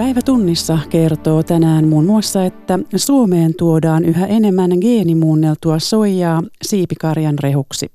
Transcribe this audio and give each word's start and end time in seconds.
Päivä 0.00 0.20
tunnissa 0.24 0.78
kertoo 0.90 1.42
tänään 1.42 1.88
muun 1.88 2.04
muassa, 2.04 2.44
että 2.44 2.78
Suomeen 2.96 3.54
tuodaan 3.54 4.04
yhä 4.04 4.26
enemmän 4.26 4.70
geenimuunneltua 4.80 5.78
soijaa 5.78 6.42
siipikarjan 6.62 7.38
rehuksi. 7.38 7.86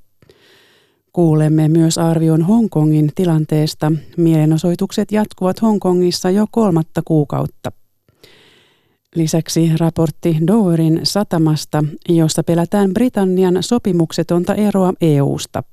Kuulemme 1.13 1.67
myös 1.67 1.97
arvion 1.97 2.41
Hongkongin 2.41 3.11
tilanteesta. 3.15 3.91
Mielenosoitukset 4.17 5.11
jatkuvat 5.11 5.61
Hongkongissa 5.61 6.29
jo 6.29 6.45
kolmatta 6.51 7.01
kuukautta. 7.05 7.71
Lisäksi 9.15 9.71
raportti 9.79 10.37
Doverin 10.47 10.99
satamasta, 11.03 11.83
jossa 12.09 12.43
pelätään 12.43 12.93
Britannian 12.93 13.57
sopimuksetonta 13.61 14.55
eroa 14.55 14.93
EUsta. 15.01 15.63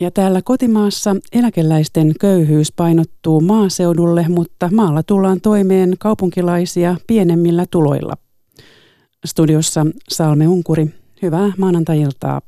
Ja 0.00 0.10
täällä 0.10 0.42
kotimaassa 0.42 1.16
eläkeläisten 1.32 2.12
köyhyys 2.20 2.72
painottuu 2.72 3.40
maaseudulle, 3.40 4.26
mutta 4.28 4.70
maalla 4.72 5.02
tullaan 5.02 5.40
toimeen 5.40 5.94
kaupunkilaisia 5.98 6.96
pienemmillä 7.06 7.66
tuloilla. 7.70 8.14
Studiossa 9.24 9.86
Salme 10.08 10.48
Unkuri. 10.48 10.86
Hyvää 11.22 11.52
maanantai-iltaa. 11.58 12.40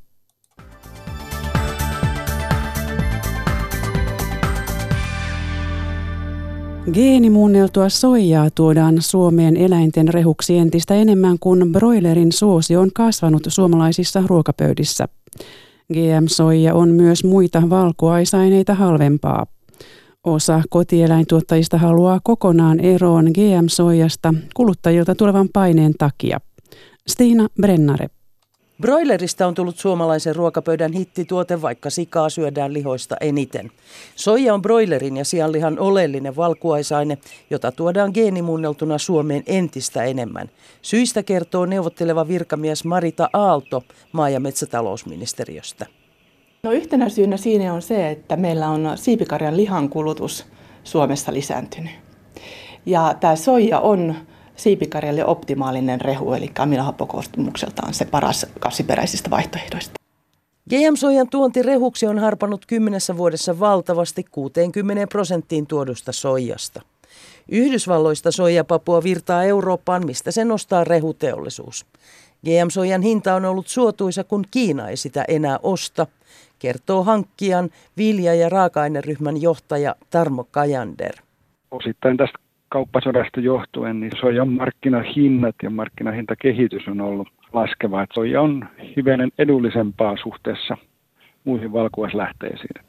Geenimuunneltua 6.92 7.88
soijaa 7.88 8.50
tuodaan 8.50 8.96
Suomeen 9.00 9.56
eläinten 9.56 10.08
rehuksi 10.08 10.58
entistä 10.58 10.94
enemmän 10.94 11.36
kuin 11.40 11.72
broilerin 11.72 12.32
suosi 12.32 12.76
on 12.76 12.90
kasvanut 12.94 13.42
suomalaisissa 13.48 14.22
ruokapöydissä. 14.26 15.08
GM-soija 15.92 16.74
on 16.74 16.88
myös 16.88 17.24
muita 17.24 17.62
valkuaisaineita 17.70 18.74
halvempaa. 18.74 19.46
Osa 20.24 20.62
kotieläintuottajista 20.70 21.78
haluaa 21.78 22.20
kokonaan 22.24 22.80
eroon 22.80 23.24
GM-soijasta 23.24 24.34
kuluttajilta 24.54 25.14
tulevan 25.14 25.48
paineen 25.52 25.92
takia. 25.98 26.40
Stiina 27.08 27.48
Brennare. 27.60 28.15
Broilerista 28.80 29.46
on 29.46 29.54
tullut 29.54 29.78
suomalaisen 29.78 30.36
ruokapöydän 30.36 30.92
hittituote, 30.92 31.62
vaikka 31.62 31.90
sikaa 31.90 32.30
syödään 32.30 32.72
lihoista 32.72 33.16
eniten. 33.20 33.70
Soija 34.16 34.54
on 34.54 34.62
broilerin 34.62 35.16
ja 35.16 35.24
sianlihan 35.24 35.78
oleellinen 35.78 36.36
valkuaisaine, 36.36 37.18
jota 37.50 37.72
tuodaan 37.72 38.10
geenimuunneltuna 38.14 38.98
Suomeen 38.98 39.42
entistä 39.46 40.04
enemmän. 40.04 40.50
Syistä 40.82 41.22
kertoo 41.22 41.66
neuvotteleva 41.66 42.28
virkamies 42.28 42.84
Marita 42.84 43.30
Aalto 43.32 43.82
maa- 44.12 44.30
ja 44.30 44.40
metsätalousministeriöstä. 44.40 45.86
No 46.62 46.72
yhtenä 46.72 47.08
syynä 47.08 47.36
siinä 47.36 47.74
on 47.74 47.82
se, 47.82 48.10
että 48.10 48.36
meillä 48.36 48.68
on 48.68 48.92
siipikarjan 48.94 49.56
lihan 49.56 49.88
kulutus 49.88 50.46
Suomessa 50.84 51.32
lisääntynyt. 51.32 51.92
Ja 52.86 53.14
tämä 53.20 53.36
soija 53.36 53.80
on 53.80 54.14
siipikarjalle 54.56 55.24
optimaalinen 55.24 56.00
rehu, 56.00 56.32
eli 56.32 56.50
aminohappokoostumukseltaan 56.58 57.94
se 57.94 58.04
paras 58.04 58.46
kasviperäisistä 58.60 59.30
vaihtoehdoista. 59.30 59.92
GM-soijan 60.70 61.28
tuonti 61.28 61.62
rehuksi 61.62 62.06
on 62.06 62.18
harpannut 62.18 62.66
kymmenessä 62.66 63.16
vuodessa 63.16 63.60
valtavasti 63.60 64.24
60 64.30 65.06
prosenttiin 65.06 65.66
tuodusta 65.66 66.12
soijasta. 66.12 66.82
Yhdysvalloista 67.50 68.30
soijapapua 68.30 69.02
virtaa 69.02 69.44
Eurooppaan, 69.44 70.06
mistä 70.06 70.30
se 70.30 70.44
nostaa 70.44 70.84
rehuteollisuus. 70.84 71.86
GM-soijan 72.44 73.02
hinta 73.02 73.34
on 73.34 73.44
ollut 73.44 73.68
suotuisa, 73.68 74.24
kun 74.24 74.44
Kiina 74.50 74.88
ei 74.88 74.96
sitä 74.96 75.24
enää 75.28 75.58
osta, 75.62 76.06
kertoo 76.58 77.04
hankkijan 77.04 77.70
vilja- 77.96 78.34
ja 78.34 78.48
raaka-aineryhmän 78.48 79.42
johtaja 79.42 79.94
Tarmo 80.10 80.44
Kajander. 80.50 81.14
Osittain 81.70 82.16
tästä 82.16 82.38
kauppasodasta 82.68 83.40
johtuen, 83.40 84.00
niin 84.00 84.12
soijan 84.20 84.48
markkinahinnat 84.48 85.54
ja 85.62 85.70
markkinahintakehitys 85.70 86.88
on 86.88 87.00
ollut 87.00 87.28
laskeva. 87.52 88.02
Että 88.02 88.14
soija 88.14 88.42
on 88.42 88.68
hivenen 88.96 89.30
edullisempaa 89.38 90.16
suhteessa 90.22 90.76
muihin 91.44 91.72
valkuaislähteisiin. 91.72 92.86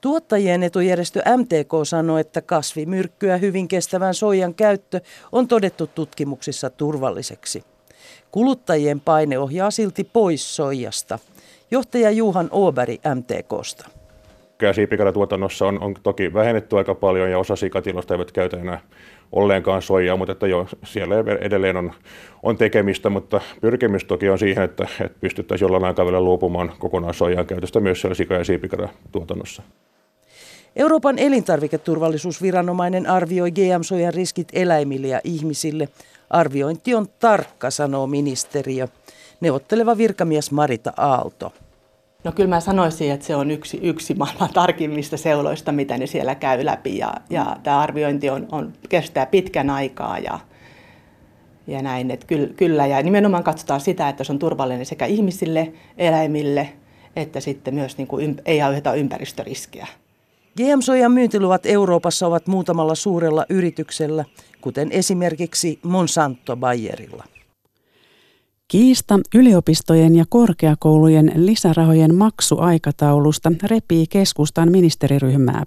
Tuottajien 0.00 0.62
etujärjestö 0.62 1.22
MTK 1.36 1.72
sanoi, 1.82 2.20
että 2.20 2.42
kasvimyrkkyä 2.42 3.36
hyvin 3.36 3.68
kestävän 3.68 4.14
soijan 4.14 4.54
käyttö 4.54 5.00
on 5.32 5.48
todettu 5.48 5.86
tutkimuksissa 5.86 6.70
turvalliseksi. 6.70 7.62
Kuluttajien 8.30 9.00
paine 9.00 9.38
ohjaa 9.38 9.70
silti 9.70 10.04
pois 10.12 10.56
soijasta. 10.56 11.18
Johtaja 11.70 12.10
Juhan 12.10 12.48
Ooberi 12.50 12.98
MTKsta 13.14 14.03
siipikarjatuotannossa 14.72 15.66
on, 15.66 15.82
on 15.82 15.94
toki 16.02 16.34
vähennetty 16.34 16.76
aika 16.76 16.94
paljon 16.94 17.30
ja 17.30 17.38
osa 17.38 17.56
sikatiloista 17.56 18.14
eivät 18.14 18.32
käytä 18.32 18.56
enää 18.56 18.80
olleenkaan 19.32 19.82
soijaa, 19.82 20.16
mutta 20.16 20.32
että 20.32 20.46
jo, 20.46 20.66
siellä 20.84 21.14
edelleen 21.40 21.76
on, 21.76 21.92
on 22.42 22.56
tekemistä, 22.56 23.10
mutta 23.10 23.40
pyrkimys 23.60 24.04
toki 24.04 24.28
on 24.28 24.38
siihen, 24.38 24.64
että, 24.64 24.86
että 25.00 25.18
pystyttäisiin 25.20 25.66
jollain 25.66 25.84
aikavälillä 25.84 26.20
luopumaan 26.20 26.72
kokonaan 26.78 27.14
soijan 27.14 27.46
käytöstä 27.46 27.80
myös 27.80 28.00
siellä 28.00 28.14
sika- 28.14 28.34
ja 28.34 28.44
siipikarjatuotannossa. 28.44 29.62
Euroopan 30.76 31.18
elintarviketurvallisuusviranomainen 31.18 33.06
arvioi 33.06 33.50
GM-sojan 33.50 34.14
riskit 34.14 34.48
eläimille 34.52 35.08
ja 35.08 35.20
ihmisille. 35.24 35.88
Arviointi 36.30 36.94
on 36.94 37.08
tarkka, 37.18 37.70
sanoo 37.70 38.06
ministeriö. 38.06 38.88
Neuvotteleva 39.40 39.98
virkamies 39.98 40.50
Marita 40.50 40.92
Aalto. 40.96 41.52
No 42.24 42.32
kyllä 42.32 42.48
mä 42.48 42.60
sanoisin, 42.60 43.12
että 43.12 43.26
se 43.26 43.36
on 43.36 43.50
yksi, 43.50 43.78
yksi 43.82 44.14
maailman 44.14 44.48
tarkimmista 44.54 45.16
seuloista, 45.16 45.72
mitä 45.72 45.98
ne 45.98 46.06
siellä 46.06 46.34
käy 46.34 46.64
läpi. 46.64 46.98
Ja, 46.98 47.14
ja 47.30 47.56
tämä 47.62 47.80
arviointi 47.80 48.30
on, 48.30 48.48
on, 48.52 48.72
kestää 48.88 49.26
pitkän 49.26 49.70
aikaa 49.70 50.18
ja, 50.18 50.38
ja 51.66 51.82
näin. 51.82 52.10
Että 52.10 52.26
kyllä, 52.26 52.48
kyllä, 52.56 52.86
ja 52.86 53.02
nimenomaan 53.02 53.44
katsotaan 53.44 53.80
sitä, 53.80 54.08
että 54.08 54.24
se 54.24 54.32
on 54.32 54.38
turvallinen 54.38 54.86
sekä 54.86 55.06
ihmisille, 55.06 55.72
eläimille, 55.98 56.68
että 57.16 57.40
sitten 57.40 57.74
myös 57.74 57.98
niin 57.98 58.08
kuin, 58.08 58.40
ei 58.44 58.62
aiheuta 58.62 58.94
ympäristöriskiä. 58.94 59.86
GM-sojan 60.56 61.12
myyntiluvat 61.12 61.66
Euroopassa 61.66 62.26
ovat 62.26 62.46
muutamalla 62.46 62.94
suurella 62.94 63.46
yrityksellä, 63.48 64.24
kuten 64.60 64.92
esimerkiksi 64.92 65.78
Monsanto 65.82 66.56
Bayerilla. 66.56 67.24
Kiista 68.68 69.20
yliopistojen 69.34 70.16
ja 70.16 70.24
korkeakoulujen 70.28 71.32
lisärahojen 71.34 72.14
maksuaikataulusta 72.14 73.52
repii 73.62 74.06
keskustan 74.06 74.70
ministeriryhmää. 74.70 75.64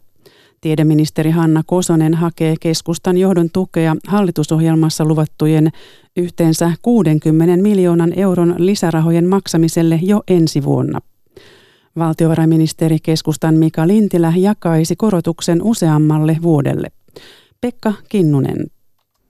Tiedeministeri 0.62 1.32
Hanna 1.32 1.64
Kosonen 1.66 2.14
hakee 2.14 2.56
keskustan 2.60 3.18
johdon 3.18 3.50
tukea 3.54 3.96
hallitusohjelmassa 4.08 5.06
luvattujen 5.06 5.70
yhteensä 6.18 6.72
60 6.82 7.64
miljoonan 7.64 8.14
euron 8.16 8.56
lisärahojen 8.58 9.28
maksamiselle 9.28 10.00
jo 10.04 10.24
ensi 10.28 10.64
vuonna. 10.64 11.00
Valtiovarainministeri 11.98 12.98
keskustan 13.04 13.56
Mika 13.56 13.88
Lintilä 13.88 14.34
jakaisi 14.38 14.96
korotuksen 14.96 15.64
useammalle 15.64 16.38
vuodelle. 16.42 16.88
Pekka 17.62 17.94
Kinnunen. 18.10 18.77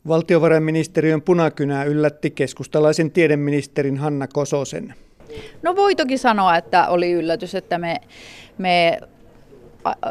Valtiovarainministeriön 0.07 1.22
punakynää 1.22 1.84
yllätti 1.84 2.31
keskustalaisen 2.31 3.12
tiedeministerin 3.12 3.97
Hanna 3.97 4.28
Kososen. 4.28 4.94
No 5.62 5.75
voi 5.75 5.95
toki 5.95 6.18
sanoa, 6.18 6.57
että 6.57 6.88
oli 6.88 7.12
yllätys, 7.12 7.56
että 7.56 7.78
me, 7.78 7.97
me 8.57 9.00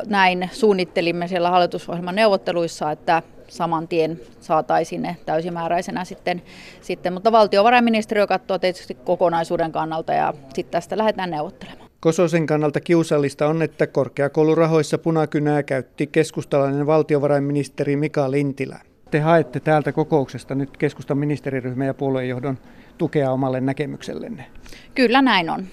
näin 0.06 0.50
suunnittelimme 0.52 1.28
siellä 1.28 1.50
hallitusohjelman 1.50 2.14
neuvotteluissa, 2.14 2.90
että 2.90 3.22
saman 3.48 3.88
tien 3.88 4.20
saataisiin 4.40 5.02
ne 5.02 5.16
täysimääräisenä 5.26 6.04
sitten, 6.04 6.42
sitten. 6.80 7.12
mutta 7.12 7.32
valtiovarainministeriö 7.32 8.26
katsoo 8.26 8.58
tietysti 8.58 8.94
kokonaisuuden 8.94 9.72
kannalta 9.72 10.12
ja 10.12 10.34
sitten 10.54 10.72
tästä 10.72 10.98
lähdetään 10.98 11.30
neuvottelemaan. 11.30 11.90
Kososen 12.00 12.46
kannalta 12.46 12.80
kiusallista 12.80 13.46
on, 13.46 13.62
että 13.62 13.86
korkeakoulurahoissa 13.86 14.98
punakynää 14.98 15.62
käytti 15.62 16.06
keskustalainen 16.06 16.86
valtiovarainministeri 16.86 17.96
Mika 17.96 18.30
Lintilä. 18.30 18.80
Te 19.16 19.20
haette 19.20 19.60
täältä 19.60 19.92
kokouksesta 19.92 20.54
nyt 20.54 20.76
keskustan 20.76 21.18
ministeriryhmä 21.18 21.84
ja 21.84 21.94
puoluejohdon 21.94 22.58
tukea 22.98 23.32
omalle 23.32 23.60
näkemyksellenne. 23.60 24.46
Kyllä 24.94 25.22
näin 25.22 25.50
on. 25.50 25.66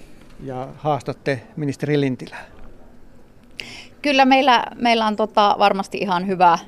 Ja 0.44 0.68
haastatte 0.76 1.42
ministeri 1.56 2.00
Lintilää. 2.00 2.44
Kyllä 4.02 4.24
meillä, 4.24 4.64
meillä 4.74 5.06
on 5.06 5.16
tota 5.16 5.56
varmasti 5.58 5.98
ihan 5.98 6.26
hyvä 6.26 6.58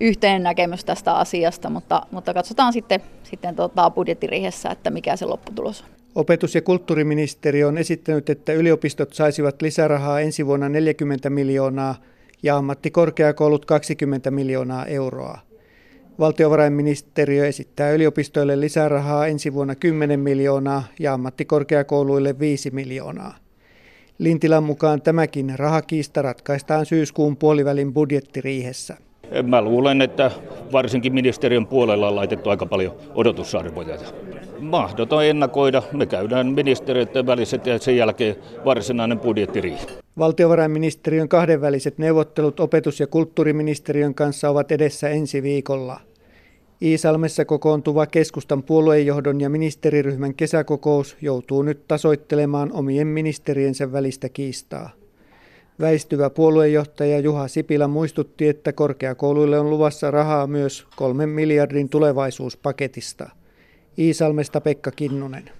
yhteinen 0.00 0.42
näkemys 0.42 0.84
tästä 0.84 1.14
asiasta, 1.14 1.70
mutta, 1.70 2.06
mutta 2.10 2.34
katsotaan 2.34 2.72
sitten, 2.72 3.00
sitten 3.22 3.56
tota 3.56 3.90
budjettiriihessä, 3.90 4.70
että 4.70 4.90
mikä 4.90 5.16
se 5.16 5.24
lopputulos 5.26 5.82
on. 5.82 5.88
Opetus- 6.14 6.54
ja 6.54 6.62
kulttuuriministeri 6.62 7.64
on 7.64 7.78
esittänyt, 7.78 8.30
että 8.30 8.52
yliopistot 8.52 9.12
saisivat 9.12 9.62
lisärahaa 9.62 10.20
ensi 10.20 10.46
vuonna 10.46 10.68
40 10.68 11.30
miljoonaa 11.30 11.94
ja 12.42 12.56
ammattikorkeakoulut 12.56 13.64
20 13.64 14.30
miljoonaa 14.30 14.86
euroa. 14.86 15.38
Valtiovarainministeriö 16.18 17.46
esittää 17.46 17.90
yliopistoille 17.90 18.60
lisärahaa 18.60 19.26
ensi 19.26 19.54
vuonna 19.54 19.74
10 19.74 20.20
miljoonaa 20.20 20.84
ja 21.00 21.14
ammattikorkeakouluille 21.14 22.38
5 22.38 22.70
miljoonaa. 22.70 23.36
Lintilän 24.18 24.62
mukaan 24.62 25.02
tämäkin 25.02 25.52
rahakiista 25.56 26.22
ratkaistaan 26.22 26.86
syyskuun 26.86 27.36
puolivälin 27.36 27.92
budjettiriihessä. 27.94 28.96
Mä 29.42 29.62
luulen, 29.62 30.02
että 30.02 30.30
varsinkin 30.72 31.14
ministeriön 31.14 31.66
puolella 31.66 32.08
on 32.08 32.16
laitettu 32.16 32.50
aika 32.50 32.66
paljon 32.66 32.96
odotusarvoja. 33.14 33.98
Mahdoton 34.58 35.24
ennakoida. 35.24 35.82
Me 35.92 36.06
käydään 36.06 36.46
ministeriöiden 36.46 37.26
väliset 37.26 37.66
ja 37.66 37.78
sen 37.78 37.96
jälkeen 37.96 38.36
varsinainen 38.64 39.20
budjettiriihi. 39.20 39.86
Valtiovarainministeriön 40.18 41.28
kahdenväliset 41.28 41.98
neuvottelut 41.98 42.60
opetus- 42.60 43.00
ja 43.00 43.06
kulttuuriministeriön 43.06 44.14
kanssa 44.14 44.50
ovat 44.50 44.72
edessä 44.72 45.08
ensi 45.08 45.42
viikolla. 45.42 46.00
Iisalmessa 46.82 47.44
kokoontuva 47.44 48.06
keskustan 48.06 48.62
puoluejohdon 48.62 49.40
ja 49.40 49.50
ministeriryhmän 49.50 50.34
kesäkokous 50.34 51.16
joutuu 51.20 51.62
nyt 51.62 51.88
tasoittelemaan 51.88 52.72
omien 52.72 53.06
ministeriensä 53.06 53.92
välistä 53.92 54.28
kiistaa. 54.28 54.90
Väistyvä 55.80 56.30
puoluejohtaja 56.30 57.18
Juha 57.18 57.48
Sipilä 57.48 57.88
muistutti, 57.88 58.48
että 58.48 58.72
korkeakouluille 58.72 59.58
on 59.58 59.70
luvassa 59.70 60.10
rahaa 60.10 60.46
myös 60.46 60.86
kolmen 60.96 61.28
miljardin 61.28 61.88
tulevaisuuspaketista. 61.88 63.30
Iisalmesta 63.98 64.60
Pekka 64.60 64.90
Kinnunen. 64.90 65.50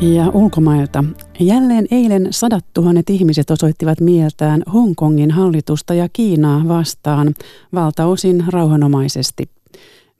Ja 0.00 0.28
ulkomailta. 0.28 1.04
Jälleen 1.40 1.86
eilen 1.90 2.28
sadat 2.30 2.64
tuhannet 2.74 3.10
ihmiset 3.10 3.50
osoittivat 3.50 4.00
mieltään 4.00 4.62
Hongkongin 4.72 5.30
hallitusta 5.30 5.94
ja 5.94 6.08
Kiinaa 6.12 6.68
vastaan, 6.68 7.34
valtaosin 7.74 8.44
rauhanomaisesti. 8.48 9.48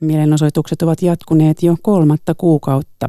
Mielenosoitukset 0.00 0.82
ovat 0.82 1.02
jatkuneet 1.02 1.62
jo 1.62 1.76
kolmatta 1.82 2.34
kuukautta. 2.34 3.08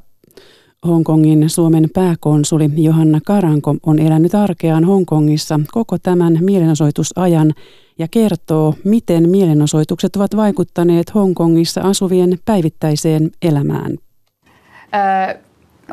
Hongkongin 0.88 1.50
Suomen 1.50 1.90
pääkonsuli 1.94 2.70
Johanna 2.76 3.20
Karanko 3.26 3.76
on 3.86 4.00
elänyt 4.00 4.36
arkeaan 4.36 4.84
Hongkongissa 4.84 5.60
koko 5.72 5.98
tämän 5.98 6.38
mielenosoitusajan 6.42 7.54
ja 8.00 8.08
kertoo, 8.12 8.74
miten 8.84 9.30
mielenosoitukset 9.30 10.16
ovat 10.16 10.36
vaikuttaneet 10.36 11.16
Hongkongissa 11.16 11.82
asuvien 11.82 12.40
päivittäiseen 12.46 13.32
elämään. 13.42 13.98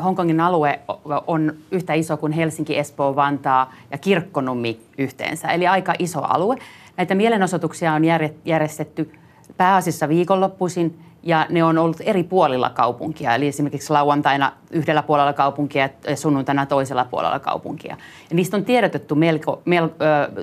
Hongkongin 0.03 0.39
alue 0.39 0.79
on 1.27 1.53
yhtä 1.71 1.93
iso 1.93 2.17
kuin 2.17 2.31
Helsinki, 2.31 2.77
Espoo, 2.77 3.15
Vantaa 3.15 3.73
ja 3.91 3.97
Kirkkonummi 3.97 4.79
yhteensä, 4.97 5.47
eli 5.47 5.67
aika 5.67 5.93
iso 5.99 6.21
alue. 6.21 6.55
Näitä 6.97 7.15
mielenosoituksia 7.15 7.93
on 7.93 8.01
järjestetty 8.45 9.11
pääasiassa 9.57 10.09
viikonloppuisin 10.09 10.99
ja 11.23 11.45
ne 11.49 11.63
on 11.63 11.77
ollut 11.77 12.01
eri 12.01 12.23
puolilla 12.23 12.69
kaupunkia. 12.69 13.35
Eli 13.35 13.47
esimerkiksi 13.47 13.93
lauantaina 13.93 14.51
yhdellä 14.71 15.03
puolella 15.03 15.33
kaupunkia 15.33 15.89
ja 16.07 16.15
sunnuntaina 16.15 16.65
toisella 16.65 17.05
puolella 17.05 17.39
kaupunkia. 17.39 17.97
Ja 18.29 18.35
niistä 18.35 18.57
on 18.57 18.65
tiedotettu 18.65 19.15
melko, 19.15 19.61
mel, 19.65 19.89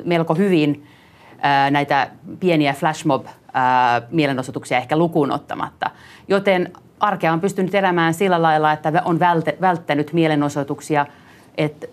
melko 0.04 0.34
hyvin 0.34 0.86
näitä 1.70 2.10
pieniä 2.40 2.74
flashmob-mielenosoituksia 2.74 4.76
ehkä 4.76 4.96
lukuun 4.96 5.32
ottamatta. 5.32 5.90
Joten 6.28 6.72
arkea 7.00 7.32
on 7.32 7.40
pystynyt 7.40 7.74
elämään 7.74 8.14
sillä 8.14 8.42
lailla, 8.42 8.72
että 8.72 9.02
on 9.04 9.18
välttänyt 9.60 10.12
mielenosoituksia– 10.12 11.06
että 11.58 11.86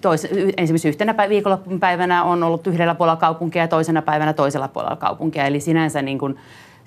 tois, 0.00 0.28
esimerkiksi 0.56 0.88
yhtenä 0.88 1.14
viikonloppupäivänä 1.28 2.24
on 2.24 2.42
ollut 2.42 2.66
yhdellä 2.66 2.94
puolella 2.94 3.16
kaupunkia 3.16 3.62
ja 3.62 3.68
toisena 3.68 4.02
päivänä 4.02 4.32
toisella 4.32 4.68
puolella 4.68 4.96
kaupunkia. 4.96 5.46
Eli 5.46 5.60
sinänsä 5.60 6.02
niin 6.02 6.18
kuin 6.18 6.36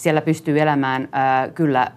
siellä 0.02 0.22
pystyy 0.22 0.60
elämään 0.60 1.10
ää, 1.12 1.48
kyllä 1.48 1.92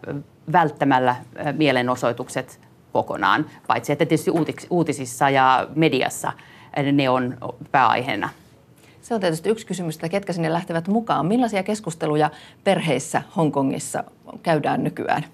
välttämällä 0.53 1.17
mielenosoitukset 1.57 2.61
kokonaan, 2.93 3.47
paitsi 3.67 3.93
että 3.93 4.07
tietysti 4.07 4.31
uutisissa 4.71 5.31
ja 5.31 5.69
mediassa 5.75 6.33
ne 6.93 7.11
on 7.11 7.37
pääaiheena. 7.73 8.29
Se 9.03 9.15
on 9.15 9.21
tietysti 9.21 9.49
yksi 9.49 9.67
kysymys, 9.67 9.95
että 9.95 10.09
ketkä 10.09 10.33
sinne 10.33 10.53
lähtevät 10.53 10.89
mukaan. 10.89 11.27
Millaisia 11.27 11.63
keskusteluja 11.63 12.31
perheissä 12.65 13.23
Hongkongissa 13.37 14.05
käydään 14.43 14.85
nykyään? 14.85 15.25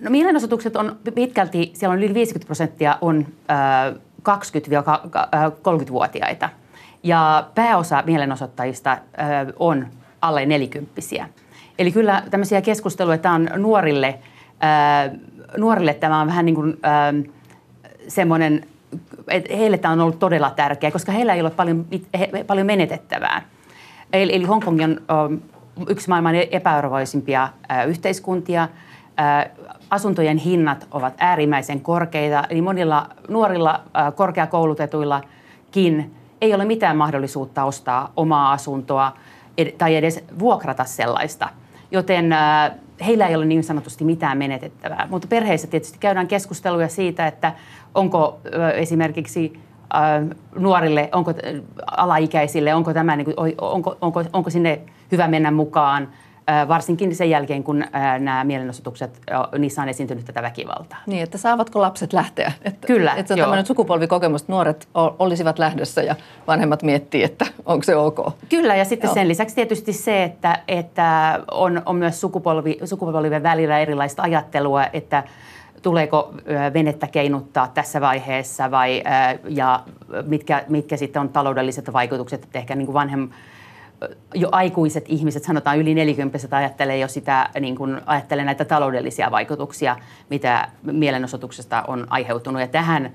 No 0.00 0.10
mielenosoitukset 0.10 0.76
on 0.76 0.96
pitkälti, 1.14 1.70
siellä 1.74 1.92
on 1.92 1.98
yli 1.98 2.14
50 2.14 2.46
prosenttia 2.46 2.98
on 3.00 3.26
20-30-vuotiaita. 4.28 6.48
Ja 7.02 7.48
pääosa 7.54 8.02
mielenosoittajista 8.06 8.98
on 9.58 9.86
alle 10.26 10.46
nelikymppisiä. 10.46 11.28
Eli 11.78 11.92
kyllä 11.92 12.22
tämmöisiä 12.30 12.62
keskusteluja, 12.62 13.18
tämä 13.18 13.34
on 13.34 13.48
nuorille, 13.56 14.18
nuorille 15.56 15.94
tämä 15.94 16.20
on 16.20 16.26
vähän 16.26 16.46
niin 16.46 16.54
kuin 16.54 16.76
semmoinen, 18.08 18.66
että 19.28 19.56
heille 19.56 19.78
tämä 19.78 19.92
on 19.92 20.00
ollut 20.00 20.18
todella 20.18 20.50
tärkeää, 20.50 20.90
koska 20.90 21.12
heillä 21.12 21.34
ei 21.34 21.40
ole 21.40 21.50
paljon, 21.50 21.86
paljon 22.46 22.66
menetettävää. 22.66 23.42
Eli, 24.12 24.34
eli 24.34 24.44
Hongkong 24.44 24.80
on 25.08 25.42
yksi 25.88 26.08
maailman 26.08 26.34
epäarvoisimpia 26.34 27.48
yhteiskuntia– 27.86 28.68
asuntojen 29.90 30.36
hinnat 30.36 30.86
ovat 30.90 31.14
äärimmäisen 31.18 31.80
korkeita, 31.80 32.44
eli 32.50 32.62
monilla 32.62 33.08
nuorilla 33.28 33.80
korkeakoulutetuillakin 34.14 36.14
ei 36.40 36.54
ole 36.54 36.64
mitään 36.64 36.96
mahdollisuutta 36.96 37.64
ostaa 37.64 38.12
omaa 38.16 38.52
asuntoa 38.52 39.12
tai 39.78 39.96
edes 39.96 40.24
vuokrata 40.38 40.84
sellaista. 40.84 41.48
Joten 41.90 42.34
heillä 43.06 43.26
ei 43.26 43.36
ole 43.36 43.44
niin 43.44 43.64
sanotusti 43.64 44.04
mitään 44.04 44.38
menetettävää. 44.38 45.06
Mutta 45.10 45.28
perheissä 45.28 45.66
tietysti 45.66 45.98
käydään 45.98 46.28
keskusteluja 46.28 46.88
siitä, 46.88 47.26
että 47.26 47.52
onko 47.94 48.40
esimerkiksi 48.74 49.60
nuorille, 50.58 51.08
onko 51.12 51.34
alaikäisille, 51.96 52.74
onko, 52.74 52.94
tämä, 52.94 53.16
niin 53.16 53.34
onko, 53.60 53.96
onko, 54.00 54.24
onko 54.32 54.50
sinne 54.50 54.80
hyvä 55.12 55.28
mennä 55.28 55.50
mukaan– 55.50 56.08
varsinkin 56.68 57.14
sen 57.14 57.30
jälkeen, 57.30 57.64
kun 57.64 57.84
nämä 58.18 58.44
mielenosoitukset, 58.44 59.20
niissä 59.58 59.82
on 59.82 59.88
esiintynyt 59.88 60.24
tätä 60.24 60.42
väkivaltaa. 60.42 60.98
Niin, 61.06 61.22
että 61.22 61.38
saavatko 61.38 61.80
lapset 61.80 62.12
lähteä? 62.12 62.52
Että, 62.64 62.86
Kyllä, 62.86 63.14
Että 63.14 63.28
se 63.28 63.34
on 63.34 63.40
tämmöinen 63.40 63.66
sukupolvikokemus, 63.66 64.40
että 64.40 64.52
nuoret 64.52 64.88
olisivat 64.94 65.58
lähdössä 65.58 66.02
ja 66.02 66.16
vanhemmat 66.46 66.82
miettii, 66.82 67.22
että 67.22 67.46
onko 67.66 67.82
se 67.82 67.96
ok. 67.96 68.18
Kyllä, 68.48 68.76
ja 68.76 68.84
sitten 68.84 69.08
joo. 69.08 69.14
sen 69.14 69.28
lisäksi 69.28 69.54
tietysti 69.54 69.92
se, 69.92 70.24
että, 70.24 70.58
että 70.68 71.40
on, 71.50 71.82
on 71.86 71.96
myös 71.96 72.20
sukupolvi, 72.20 72.78
sukupolvien 72.84 73.42
välillä 73.42 73.78
erilaista 73.78 74.22
ajattelua, 74.22 74.84
että 74.92 75.24
tuleeko 75.82 76.34
venettä 76.74 77.06
keinuttaa 77.06 77.68
tässä 77.68 78.00
vaiheessa 78.00 78.70
vai, 78.70 79.02
ja 79.48 79.82
mitkä, 80.26 80.64
mitkä 80.68 80.96
sitten 80.96 81.22
on 81.22 81.28
taloudelliset 81.28 81.92
vaikutukset, 81.92 82.44
että 82.44 82.58
ehkä 82.58 82.74
niin 82.74 82.86
kuin 82.86 82.94
vanhem, 82.94 83.28
jo 84.34 84.48
aikuiset 84.52 85.04
ihmiset, 85.08 85.42
sanotaan 85.42 85.78
yli 85.78 85.94
40 85.94 86.56
ajattelee 86.56 86.98
jo 86.98 87.08
sitä, 87.08 87.50
niin 87.60 87.76
kuin 87.76 88.00
ajattelee 88.06 88.44
näitä 88.44 88.64
taloudellisia 88.64 89.30
vaikutuksia, 89.30 89.96
mitä 90.30 90.68
mielenosoituksesta 90.82 91.82
on 91.82 92.06
aiheutunut. 92.10 92.60
Ja 92.60 92.68
tähän 92.68 93.12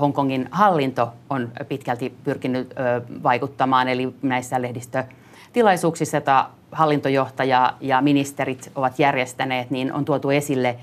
Hongkongin 0.00 0.48
hallinto 0.50 1.12
on 1.30 1.52
pitkälti 1.68 2.14
pyrkinyt 2.24 2.74
vaikuttamaan, 3.22 3.88
eli 3.88 4.14
näissä 4.22 4.62
lehdistötilaisuuksissa, 4.62 6.16
joita 6.16 6.48
hallintojohtaja 6.72 7.74
ja 7.80 8.00
ministerit 8.00 8.70
ovat 8.74 8.98
järjestäneet, 8.98 9.70
niin 9.70 9.92
on 9.92 10.04
tuotu 10.04 10.30
esille, 10.30 10.76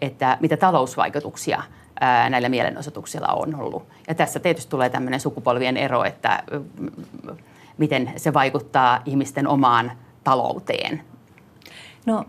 että 0.00 0.36
mitä 0.40 0.56
talousvaikutuksia 0.56 1.62
näillä 2.30 2.48
mielenosoituksilla 2.48 3.28
on 3.28 3.54
ollut. 3.54 3.86
Ja 4.08 4.14
tässä 4.14 4.40
tietysti 4.40 4.70
tulee 4.70 4.90
tämmöinen 4.90 5.20
sukupolvien 5.20 5.76
ero, 5.76 6.04
että 6.04 6.42
miten 7.78 8.12
se 8.16 8.34
vaikuttaa 8.34 9.02
ihmisten 9.04 9.46
omaan 9.46 9.92
talouteen. 10.24 11.02
No 12.06 12.24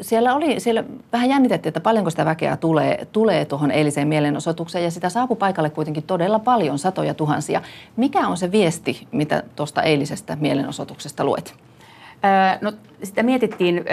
siellä 0.00 0.34
oli, 0.34 0.60
siellä 0.60 0.84
vähän 1.12 1.28
jännitettiin, 1.28 1.70
että 1.70 1.80
paljonko 1.80 2.10
sitä 2.10 2.24
väkeä 2.24 2.56
tulee, 2.56 3.06
tulee 3.12 3.44
tuohon 3.44 3.70
eiliseen 3.70 4.08
mielenosoitukseen 4.08 4.84
ja 4.84 4.90
sitä 4.90 5.08
saapui 5.08 5.36
paikalle 5.36 5.70
kuitenkin 5.70 6.02
todella 6.02 6.38
paljon, 6.38 6.78
satoja 6.78 7.14
tuhansia. 7.14 7.62
Mikä 7.96 8.28
on 8.28 8.36
se 8.36 8.52
viesti, 8.52 9.08
mitä 9.12 9.42
tuosta 9.56 9.82
eilisestä 9.82 10.36
mielenosoituksesta 10.40 11.24
luet? 11.24 11.54
No, 12.60 12.72
sitä 13.02 13.22
mietittiin 13.22 13.84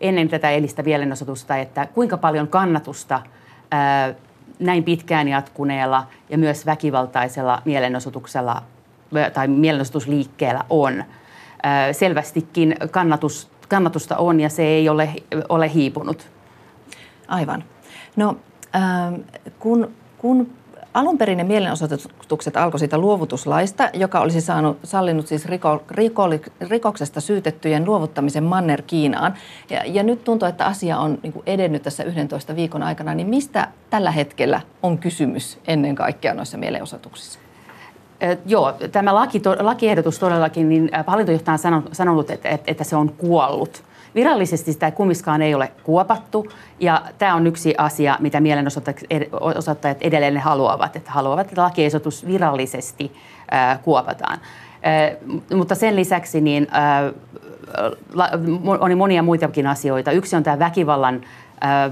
ennen 0.00 0.28
tätä 0.28 0.50
eilistä 0.50 0.82
mielenosoitusta, 0.82 1.56
että 1.56 1.86
kuinka 1.86 2.16
paljon 2.16 2.48
kannatusta 2.48 3.22
näin 4.58 4.84
pitkään 4.84 5.28
jatkuneella 5.28 6.06
ja 6.30 6.38
myös 6.38 6.66
väkivaltaisella 6.66 7.62
mielenosoituksella 7.64 8.62
tai 9.34 9.48
mielenosoitusliikkeellä 9.48 10.64
on. 10.70 11.04
Selvästikin 11.92 12.76
kannatus, 12.90 13.50
kannatusta 13.68 14.16
on 14.16 14.40
ja 14.40 14.48
se 14.48 14.62
ei 14.62 14.88
ole, 14.88 15.08
ole 15.48 15.74
hiipunut. 15.74 16.28
Aivan. 17.28 17.64
No, 18.16 18.36
ähm, 18.74 19.14
kun, 19.58 19.92
kun 20.18 20.50
Alun 20.94 21.18
perin 21.18 21.38
ne 21.38 21.44
mielenosoitukset 21.44 22.56
alkoi 22.56 22.78
siitä 22.78 22.98
luovutuslaista, 22.98 23.90
joka 23.92 24.20
olisi 24.20 24.40
saanut, 24.40 24.78
sallinut 24.84 25.26
siis 25.26 25.46
riko, 25.46 25.82
riko, 25.90 26.22
rikoksesta 26.60 27.20
syytettyjen 27.20 27.84
luovuttamisen 27.84 28.44
Manner 28.44 28.82
Kiinaan. 28.82 29.34
Ja, 29.70 29.82
ja 29.86 30.02
nyt 30.02 30.24
tuntuu, 30.24 30.48
että 30.48 30.66
asia 30.66 30.98
on 30.98 31.18
niin 31.22 31.32
kuin 31.32 31.42
edennyt 31.46 31.82
tässä 31.82 32.04
11 32.04 32.56
viikon 32.56 32.82
aikana. 32.82 33.14
Niin 33.14 33.26
mistä 33.26 33.68
tällä 33.90 34.10
hetkellä 34.10 34.60
on 34.82 34.98
kysymys 34.98 35.58
ennen 35.66 35.94
kaikkea 35.94 36.34
noissa 36.34 36.58
mielenosoituksissa? 36.58 37.38
Joo, 38.46 38.72
tämä 38.92 39.14
laki, 39.14 39.42
lakiehdotus 39.60 40.18
todellakin, 40.18 40.68
niin 40.68 40.90
hallintojohtaja 41.06 41.58
on 41.76 41.82
sanonut, 41.92 42.30
että, 42.30 42.58
että 42.66 42.84
se 42.84 42.96
on 42.96 43.08
kuollut. 43.08 43.82
Virallisesti 44.14 44.72
sitä 44.72 44.90
kummiskaan 44.90 45.42
ei 45.42 45.54
ole 45.54 45.72
kuopattu 45.82 46.46
ja 46.80 47.02
tämä 47.18 47.34
on 47.34 47.46
yksi 47.46 47.74
asia, 47.78 48.16
mitä 48.20 48.40
mielenosoittajat 48.40 49.98
edelleen 50.00 50.38
haluavat, 50.38 50.96
että 50.96 51.10
haluavat, 51.10 51.46
että 51.46 51.62
lakiesitys 51.62 52.26
virallisesti 52.26 53.12
kuopataan. 53.82 54.38
Mutta 55.54 55.74
sen 55.74 55.96
lisäksi 55.96 56.40
niin, 56.40 56.66
on 58.80 58.98
monia 58.98 59.22
muitakin 59.22 59.66
asioita. 59.66 60.12
Yksi 60.12 60.36
on 60.36 60.42
tämä 60.42 60.58
väkivallan 60.58 61.20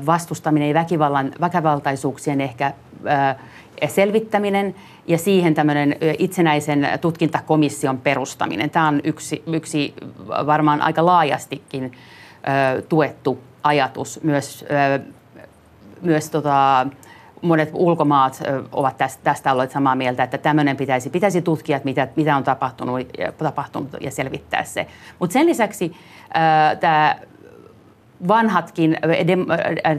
vastustaminen 0.06 0.68
ja 0.68 0.74
väkivallan, 0.74 1.32
väkivaltaisuuksien 1.40 2.40
ehkä 2.40 2.72
selvittäminen 3.88 4.74
ja 5.10 5.18
siihen 5.18 5.54
tämmöinen 5.54 5.96
itsenäisen 6.18 6.88
tutkintakomission 7.00 7.98
perustaminen. 7.98 8.70
Tämä 8.70 8.88
on 8.88 9.00
yksi, 9.04 9.42
yksi 9.46 9.94
varmaan 10.28 10.82
aika 10.82 11.06
laajastikin 11.06 11.84
ö, 11.84 12.82
tuettu 12.82 13.38
ajatus. 13.62 14.20
Myös, 14.22 14.64
ö, 14.96 15.00
myös 16.02 16.30
tota, 16.30 16.86
monet 17.42 17.70
ulkomaat 17.72 18.42
ovat 18.72 18.96
tästä, 18.96 19.20
tästä 19.24 19.52
olleet 19.52 19.70
samaa 19.70 19.94
mieltä, 19.94 20.22
että 20.22 20.38
tämmöinen 20.38 20.76
pitäisi, 20.76 21.10
pitäisi 21.10 21.42
tutkia, 21.42 21.76
että 21.76 21.88
mitä, 21.88 22.08
mitä 22.16 22.36
on 22.36 22.44
tapahtunut, 22.44 23.08
tapahtunut 23.38 23.96
ja 24.00 24.10
selvittää 24.10 24.64
se. 24.64 24.86
Mutta 25.18 25.32
sen 25.32 25.46
lisäksi 25.46 25.92
tämä 26.80 27.16
vanhatkin 28.28 28.96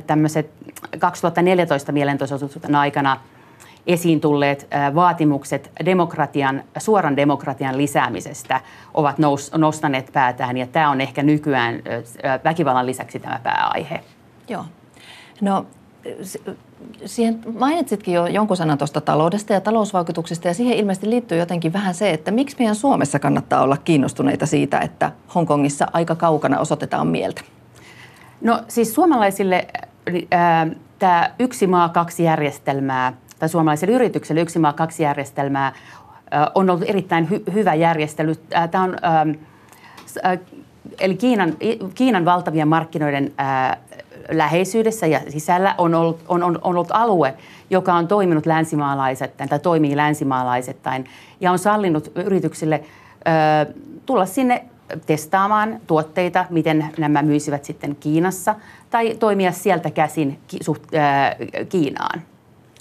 tämmöiset 0.07 0.51
2014 0.99 1.91
mielentoisuuden 1.91 2.75
aikana– 2.75 3.17
esiin 3.87 4.21
tulleet 4.21 4.67
vaatimukset 4.95 5.71
demokratian, 5.85 6.63
suoran 6.77 7.17
demokratian 7.17 7.77
lisäämisestä 7.77 8.61
ovat 8.93 9.17
nous, 9.17 9.51
nostaneet 9.57 10.09
päätään 10.13 10.57
ja 10.57 10.67
tämä 10.67 10.89
on 10.89 11.01
ehkä 11.01 11.23
nykyään 11.23 11.75
väkivallan 12.43 12.85
lisäksi 12.85 13.19
tämä 13.19 13.39
pääaihe. 13.43 14.03
Joo. 14.49 14.65
No 15.41 15.65
siihen 17.05 17.39
mainitsitkin 17.59 18.13
jo 18.13 18.27
jonkun 18.27 18.57
sanan 18.57 18.77
tuosta 18.77 19.01
taloudesta 19.01 19.53
ja 19.53 19.61
talousvaikutuksista 19.61 20.47
ja 20.47 20.53
siihen 20.53 20.77
ilmeisesti 20.77 21.09
liittyy 21.09 21.37
jotenkin 21.37 21.73
vähän 21.73 21.93
se, 21.93 22.11
että 22.11 22.31
miksi 22.31 22.55
meidän 22.59 22.75
Suomessa 22.75 23.19
kannattaa 23.19 23.61
olla 23.61 23.77
kiinnostuneita 23.77 24.45
siitä, 24.45 24.79
että 24.79 25.11
Hongkongissa 25.35 25.87
aika 25.93 26.15
kaukana 26.15 26.59
osoitetaan 26.59 27.07
mieltä? 27.07 27.41
No 28.41 28.61
siis 28.67 28.93
suomalaisille 28.93 29.67
äh, 30.33 30.71
tämä 30.99 31.31
yksi 31.39 31.67
maa, 31.67 31.89
kaksi 31.89 32.23
järjestelmää– 32.23 33.13
tai 33.41 33.49
suomalaiselle 33.49 33.95
yritykselle 33.95 34.41
yksi 34.41 34.59
maa 34.59 34.73
kaksi 34.73 35.03
järjestelmää 35.03 35.73
on 36.55 36.69
ollut 36.69 36.89
erittäin 36.89 37.27
hy- 37.31 37.53
hyvä 37.53 37.73
järjestely. 37.73 38.35
Tämä 38.71 38.83
on, 38.83 38.97
eli 40.99 41.15
Kiinan, 41.15 41.53
Kiinan 41.95 42.25
valtavien 42.25 42.67
markkinoiden 42.67 43.31
äh, 43.39 43.77
läheisyydessä 44.31 45.07
ja 45.07 45.19
sisällä 45.29 45.75
on 45.77 45.95
ollut, 45.95 46.19
on, 46.27 46.43
on, 46.43 46.55
on 46.55 46.59
ollut 46.63 46.87
alue, 46.91 47.33
joka 47.69 47.93
on 47.93 48.07
toiminut 48.07 48.45
länsimaalaisettain 48.45 49.49
tai 49.49 49.59
toimii 49.59 49.97
länsimaalaisettain 49.97 51.05
ja 51.39 51.51
on 51.51 51.59
sallinut 51.59 52.11
yrityksille 52.15 52.83
tulla 54.05 54.25
sinne 54.25 54.65
testaamaan 55.05 55.79
tuotteita, 55.87 56.45
miten 56.49 56.85
nämä 56.97 57.21
myisivät 57.21 57.65
sitten 57.65 57.95
Kiinassa 57.95 58.55
tai 58.89 59.15
toimia 59.15 59.51
sieltä 59.51 59.91
käsin 59.91 60.39
ki, 60.47 60.57
suht, 60.61 60.83
Kiinaan. 61.69 62.21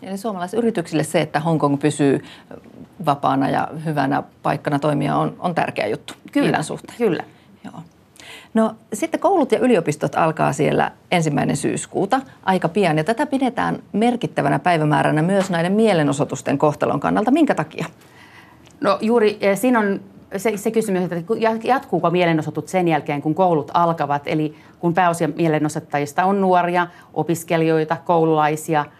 Eli 0.02 0.16
suomalaisyrityksille 0.16 1.04
se, 1.04 1.20
että 1.20 1.40
Hongkong 1.40 1.78
pysyy 1.80 2.24
vapaana 3.06 3.48
ja 3.48 3.68
hyvänä 3.84 4.22
paikkana 4.42 4.78
toimia 4.78 5.16
on, 5.16 5.36
on 5.38 5.54
tärkeä 5.54 5.86
juttu 5.86 6.14
kyllä, 6.32 6.46
Kiinan 6.46 6.64
suhteen. 6.64 6.98
Kyllä. 6.98 7.24
Joo. 7.64 7.82
No 8.54 8.74
sitten 8.92 9.20
koulut 9.20 9.52
ja 9.52 9.58
yliopistot 9.58 10.14
alkaa 10.14 10.52
siellä 10.52 10.90
ensimmäinen 11.10 11.56
syyskuuta 11.56 12.20
aika 12.42 12.68
pian 12.68 12.98
ja 12.98 13.04
tätä 13.04 13.26
pidetään 13.26 13.82
merkittävänä 13.92 14.58
päivämääränä 14.58 15.22
myös 15.22 15.50
näiden 15.50 15.72
mielenosoitusten 15.72 16.58
kohtalon 16.58 17.00
kannalta. 17.00 17.30
Minkä 17.30 17.54
takia? 17.54 17.86
No 18.80 18.98
juuri 19.00 19.38
eh, 19.40 19.58
siinä 19.58 19.78
on 19.78 20.00
se, 20.36 20.56
se 20.56 20.70
kysymys, 20.70 21.02
että 21.02 21.34
jatkuuko 21.64 22.10
mielenosoitut 22.10 22.68
sen 22.68 22.88
jälkeen, 22.88 23.22
kun 23.22 23.34
koulut 23.34 23.70
alkavat, 23.74 24.22
eli 24.26 24.54
kun 24.78 24.94
pääosia 24.94 25.28
mielenosoittajista 25.28 26.24
on 26.24 26.40
nuoria, 26.40 26.86
opiskelijoita, 27.14 27.96
koululaisia– 28.04 28.84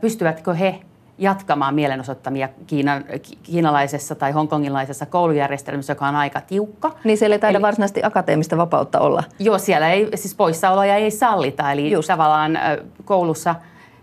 pystyvätkö 0.00 0.54
he 0.54 0.80
jatkamaan 1.18 1.74
mielenosoittamia 1.74 2.48
Kiinan, 2.66 3.04
kiinalaisessa 3.42 4.14
tai 4.14 4.32
hongkongilaisessa 4.32 5.06
koulujärjestelmässä, 5.06 5.90
joka 5.90 6.08
on 6.08 6.16
aika 6.16 6.40
tiukka. 6.40 6.94
Niin 7.04 7.18
siellä 7.18 7.34
ei 7.34 7.40
taida 7.40 7.58
eli, 7.58 7.62
varsinaisesti 7.62 8.00
akateemista 8.04 8.56
vapautta 8.56 9.00
olla. 9.00 9.24
Joo, 9.38 9.58
siellä 9.58 9.90
ei, 9.90 10.08
siis 10.14 10.34
poissaoloja 10.34 10.96
ei 10.96 11.10
sallita, 11.10 11.72
eli 11.72 11.90
Just. 11.90 12.08
tavallaan 12.08 12.58
koulussa 13.04 13.54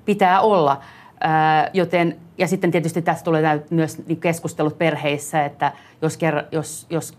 pitää 0.05 0.41
olla. 0.41 0.81
Joten, 1.73 2.15
ja 2.37 2.47
sitten 2.47 2.71
tietysti 2.71 3.01
tässä 3.01 3.23
tulee 3.23 3.61
myös 3.69 4.07
niin 4.07 4.19
keskustelut 4.19 4.77
perheissä, 4.77 5.45
että 5.45 5.71
jos, 6.01 6.17
ker, 6.17 6.43
jos, 6.51 6.87
jos 6.89 7.17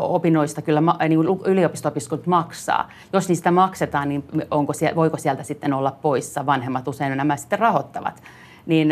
opinnoista 0.00 0.62
kyllä 0.62 0.82
niin 1.08 1.20
yliopisto-opiskelut 1.44 2.26
maksaa. 2.26 2.88
Jos 3.12 3.28
niistä 3.28 3.50
maksetaan, 3.50 4.08
niin 4.08 4.24
onko, 4.50 4.72
voiko 4.94 5.16
sieltä 5.16 5.42
sitten 5.42 5.72
olla 5.72 5.96
poissa? 6.02 6.46
Vanhemmat 6.46 6.88
usein 6.88 7.16
nämä 7.16 7.36
sitten 7.36 7.58
rahoittavat. 7.58 8.22
Niin 8.66 8.88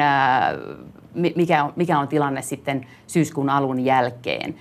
mikä 1.14 1.64
on, 1.64 1.72
mikä 1.76 1.98
on 1.98 2.08
tilanne 2.08 2.42
sitten 2.42 2.86
syyskuun 3.06 3.50
alun 3.50 3.80
jälkeen? 3.80 4.54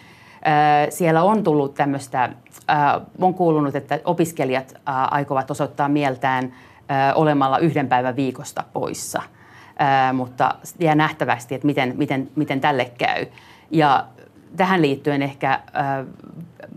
Siellä 0.89 1.23
on 1.23 1.43
tullut 1.43 1.73
tämmöistä, 1.73 2.29
on 3.21 3.33
kuulunut, 3.33 3.75
että 3.75 3.99
opiskelijat 4.05 4.73
aikovat 4.85 5.51
osoittaa 5.51 5.89
mieltään 5.89 6.53
olemalla 7.15 7.57
yhden 7.57 7.87
päivän 7.87 8.15
viikosta 8.15 8.63
poissa. 8.73 9.21
Mutta 10.13 10.55
jää 10.79 10.95
nähtävästi, 10.95 11.55
että 11.55 11.67
miten, 11.67 11.93
miten, 11.97 12.29
miten 12.35 12.61
tälle 12.61 12.91
käy. 12.97 13.25
Ja 13.71 14.05
tähän 14.55 14.81
liittyen 14.81 15.21
ehkä 15.21 15.59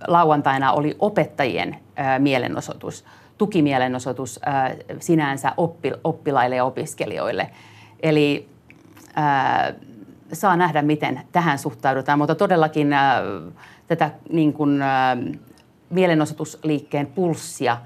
lauantaina 0.06 0.72
oli 0.72 0.96
opettajien 0.98 1.76
mielenosoitus, 2.18 3.04
tukimielenosoitus 3.38 4.40
sinänsä 5.00 5.52
oppi, 5.56 5.92
oppilaille 6.04 6.56
ja 6.56 6.64
opiskelijoille. 6.64 7.50
Eli 8.02 8.48
saa 10.32 10.56
nähdä, 10.56 10.82
miten 10.82 11.20
tähän 11.32 11.58
suhtaudutaan, 11.58 12.18
mutta 12.18 12.34
todellakin 12.34 12.90
tätä 13.86 14.10
niin 14.32 14.52
kuin, 14.52 14.80
mielenosoitusliikkeen 15.90 17.06
pulssia 17.06 17.78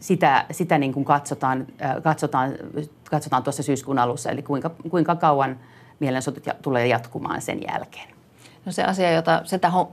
sitä, 0.00 0.44
sitä 0.50 0.78
niin 0.78 0.92
kuin 0.92 1.04
katsotaan, 1.04 1.66
katsotaan, 2.02 2.52
katsotaan 3.10 3.42
tuossa 3.42 3.62
syyskuun 3.62 3.98
alussa, 3.98 4.30
eli 4.30 4.42
kuinka, 4.42 4.70
kuinka 4.90 5.16
kauan– 5.16 5.56
mielenosoitus 6.00 6.44
tulee 6.62 6.86
jatkumaan 6.86 7.40
sen 7.42 7.58
jälkeen. 7.72 8.14
No 8.66 8.72
se 8.72 8.84
asia, 8.84 9.12
jota 9.12 9.42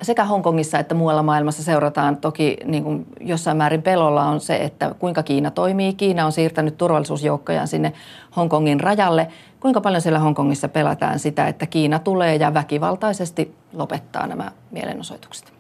sekä 0.02 0.26
Hongkongissa 0.26 0.80
että 0.80 0.96
muualla 0.96 1.24
maailmassa 1.24 1.64
seurataan 1.64 2.18
toki 2.18 2.58
niin 2.66 2.84
kuin 2.84 3.06
jossain 3.20 3.58
määrin 3.58 3.82
pelolla 3.82 4.24
on 4.24 4.40
se, 4.40 4.56
että 4.56 4.96
kuinka 5.00 5.24
Kiina 5.24 5.52
toimii. 5.52 5.94
Kiina 5.94 6.26
on 6.26 6.32
siirtänyt 6.32 6.78
turvallisuusjoukkojaan 6.78 7.68
sinne 7.68 7.94
Hongkongin 8.36 8.80
rajalle. 8.80 9.28
Kuinka 9.60 9.82
paljon 9.82 10.02
siellä 10.02 10.20
Hongkongissa 10.20 10.68
pelätään 10.68 11.20
sitä, 11.20 11.48
että 11.48 11.66
Kiina 11.66 12.00
tulee 12.00 12.36
ja 12.36 12.54
väkivaltaisesti 12.54 13.56
lopettaa 13.74 14.28
nämä 14.28 14.52
mielenosoitukset? 14.72 15.54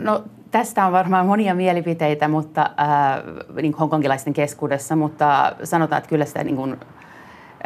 No 0.00 0.24
tästä 0.50 0.86
on 0.86 0.92
varmaan 0.92 1.26
monia 1.26 1.54
mielipiteitä 1.54 2.28
mutta, 2.28 2.60
äh, 2.62 3.54
niin 3.62 3.74
hongkongilaisten 3.74 4.32
keskuudessa, 4.32 4.96
mutta 4.96 5.52
sanotaan, 5.64 5.98
että 5.98 6.08
kyllä 6.08 6.24
sitä 6.24 6.44
niin 6.44 6.56
kuin, 6.56 6.76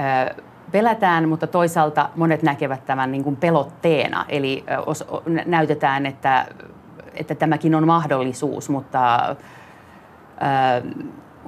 äh, 0.01 0.37
pelätään, 0.75 1.29
mutta 1.29 1.47
toisaalta 1.47 2.09
monet 2.17 2.43
näkevät 2.43 2.87
tämän 2.87 3.13
niin 3.13 3.25
kuin 3.25 3.37
pelotteena. 3.37 4.25
Eli 4.29 4.65
os, 4.87 5.05
näytetään, 5.47 6.07
että, 6.07 6.47
että 7.15 7.35
tämäkin 7.35 7.75
on 7.75 7.87
mahdollisuus, 7.87 8.71
mutta 8.71 9.37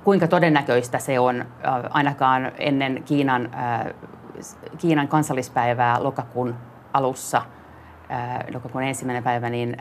kuinka 0.05 0.29
todennäköistä 0.29 0.99
se 0.99 1.19
on 1.19 1.41
äh, 1.41 1.47
ainakaan 1.91 2.53
ennen 2.59 3.03
Kiinan, 3.05 3.51
Kiinan 4.79 5.09
kansallispäivää 5.09 6.03
lokakuun 6.03 6.55
alussa, 6.93 7.43
lokakuun 8.55 8.85
ensimmäinen 8.85 9.23
päivä, 9.23 9.51
niin 9.51 9.77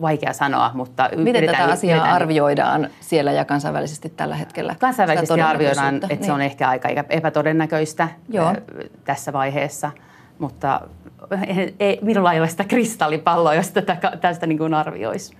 vaikea 0.00 0.32
sanoa, 0.32 0.70
mutta 0.74 1.10
Miten 1.16 1.44
tätä 1.46 1.64
asiaa 1.64 1.96
yritän, 1.96 2.14
arvioidaan 2.14 2.88
siellä 3.00 3.32
ja 3.32 3.44
kansainvälisesti 3.44 4.08
tällä 4.16 4.36
hetkellä? 4.36 4.76
Kansainvälisesti 4.80 5.40
arvioidaan, 5.40 5.94
että 5.94 6.06
niin. 6.06 6.24
se 6.24 6.32
on 6.32 6.38
niin. 6.38 6.46
ehkä 6.46 6.68
aika 6.68 6.88
epätodennäköistä 7.10 8.08
Joo. 8.28 8.54
tässä 9.04 9.32
vaiheessa, 9.32 9.90
mutta 10.38 10.80
ei, 11.80 11.98
minulla 12.02 12.32
ei 12.32 12.40
ole 12.40 12.48
sitä 12.48 12.64
kristallipalloa, 12.64 13.54
jos 13.54 13.70
tätä, 13.70 13.96
tästä 14.20 14.46
niin 14.46 14.58
kuin 14.58 14.74
arvioisi. 14.74 15.36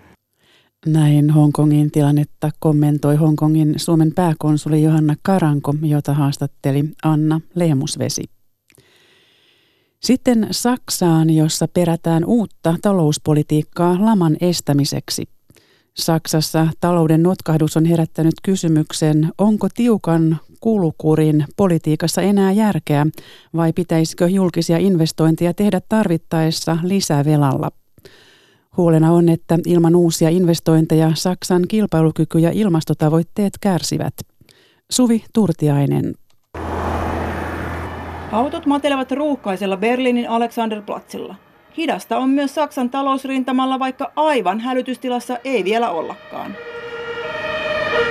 Näin 0.87 1.31
Hongkongin 1.31 1.91
tilannetta 1.91 2.51
kommentoi 2.59 3.17
Hongkongin 3.17 3.75
Suomen 3.77 4.13
pääkonsuli 4.15 4.83
Johanna 4.83 5.15
Karanko, 5.23 5.75
jota 5.83 6.15
haastatteli 6.15 6.85
Anna 7.05 7.41
Leemusvesi. 7.55 8.25
Sitten 10.05 10.47
Saksaan, 10.51 11.31
jossa 11.31 11.69
perätään 11.69 12.25
uutta 12.25 12.75
talouspolitiikkaa 12.83 13.97
laman 14.01 14.37
estämiseksi. 14.41 15.29
Saksassa 15.95 16.69
talouden 16.81 17.23
notkahdus 17.23 17.77
on 17.77 17.85
herättänyt 17.85 18.35
kysymyksen, 18.43 19.33
onko 19.39 19.69
tiukan 19.75 20.37
kulukurin 20.61 21.45
politiikassa 21.57 22.23
enää 22.23 22.53
järkeä 22.53 23.07
vai 23.57 23.73
pitäisikö 23.73 24.29
julkisia 24.29 24.79
investointeja 24.79 25.55
tehdä 25.55 25.81
tarvittaessa 25.89 26.79
lisävelalla. 26.83 27.71
Huolena 28.77 29.13
on, 29.13 29.29
että 29.29 29.59
ilman 29.67 29.97
uusia 29.97 30.29
investointeja 30.29 31.13
Saksan 31.15 31.69
kilpailukyky 31.69 32.39
ja 32.39 32.51
ilmastotavoitteet 32.51 33.53
kärsivät. 33.61 34.15
Suvi 34.91 35.25
Turtiainen. 35.35 36.15
Autot 38.35 38.67
matelevat 38.67 39.13
ruuhkaisella 39.13 39.77
Berliinin 39.77 40.31
Alexanderplatzilla. 40.31 41.35
Hidasta 41.77 42.19
on 42.19 42.29
myös 42.29 42.55
Saksan 42.55 42.91
talousrintamalla, 42.91 43.79
vaikka 43.79 44.13
aivan 44.17 44.61
hälytystilassa 44.61 45.39
ei 45.45 45.65
vielä 45.65 45.91
ollakaan. 45.91 46.57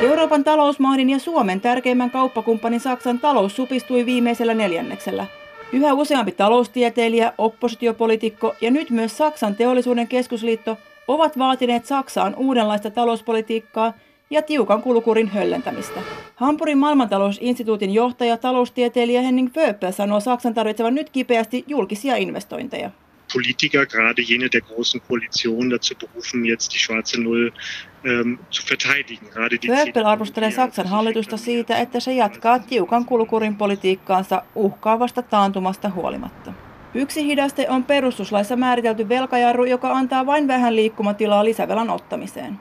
Euroopan 0.01 0.43
talousmahdin 0.43 1.09
ja 1.09 1.19
Suomen 1.19 1.61
tärkeimmän 1.61 2.11
kauppakumppanin 2.11 2.79
Saksan 2.79 3.19
talous 3.19 3.55
supistui 3.55 4.05
viimeisellä 4.05 4.53
neljänneksellä. 4.53 5.25
Yhä 5.71 5.93
useampi 5.93 6.31
taloustieteilijä, 6.31 7.33
oppositiopolitiikko 7.37 8.55
ja 8.61 8.71
nyt 8.71 8.89
myös 8.89 9.17
Saksan 9.17 9.55
teollisuuden 9.55 10.07
keskusliitto 10.07 10.77
ovat 11.07 11.37
vaatineet 11.37 11.85
Saksaan 11.85 12.35
uudenlaista 12.35 12.91
talouspolitiikkaa 12.91 13.93
ja 14.33 14.41
tiukan 14.41 14.81
kulukurin 14.81 15.27
höllentämistä. 15.27 15.99
Hampurin 16.35 16.77
maailmantalousinstituutin 16.77 17.93
johtaja 17.93 18.37
taloustieteilijä 18.37 19.21
Henning 19.21 19.49
Wöpel 19.57 19.91
sanoo 19.91 20.19
Saksan 20.19 20.53
tarvitsevan 20.53 20.95
nyt 20.95 21.09
kipeästi 21.09 21.63
julkisia 21.67 22.15
investointeja. 22.15 22.91
Politiker, 23.33 23.85
gerade 23.85 24.21
jene 24.21 24.49
der 24.53 24.61
großen 24.61 25.01
Koalition, 25.07 25.69
dazu 25.69 25.95
berufen, 25.95 26.45
jetzt 26.45 26.73
die 26.73 26.79
schwarze 26.79 27.21
Null 27.21 27.49
ähm, 28.05 28.33
zu 28.51 28.63
verteidigen. 28.69 29.29
Wöpel 29.67 30.05
arvostelee 30.05 30.51
Saksan 30.51 30.87
hallitusta 30.87 31.37
siitä, 31.37 31.77
että 31.77 31.99
se 31.99 32.13
jatkaa 32.13 32.59
tiukan 32.59 33.05
kulukurin 33.05 33.55
politiikkaansa 33.55 34.43
uhkaavasta 34.55 35.21
taantumasta 35.21 35.89
huolimatta. 35.89 36.53
Yksi 36.95 37.25
hidaste 37.25 37.69
on 37.69 37.83
perustuslaissa 37.83 38.55
määritelty 38.55 39.09
velkajarru, 39.09 39.65
joka 39.65 39.91
antaa 39.91 40.25
vain 40.25 40.47
vähän 40.47 40.75
liikkumatilaa 40.75 41.45
lisävelan 41.45 41.89
ottamiseen. 41.89 42.59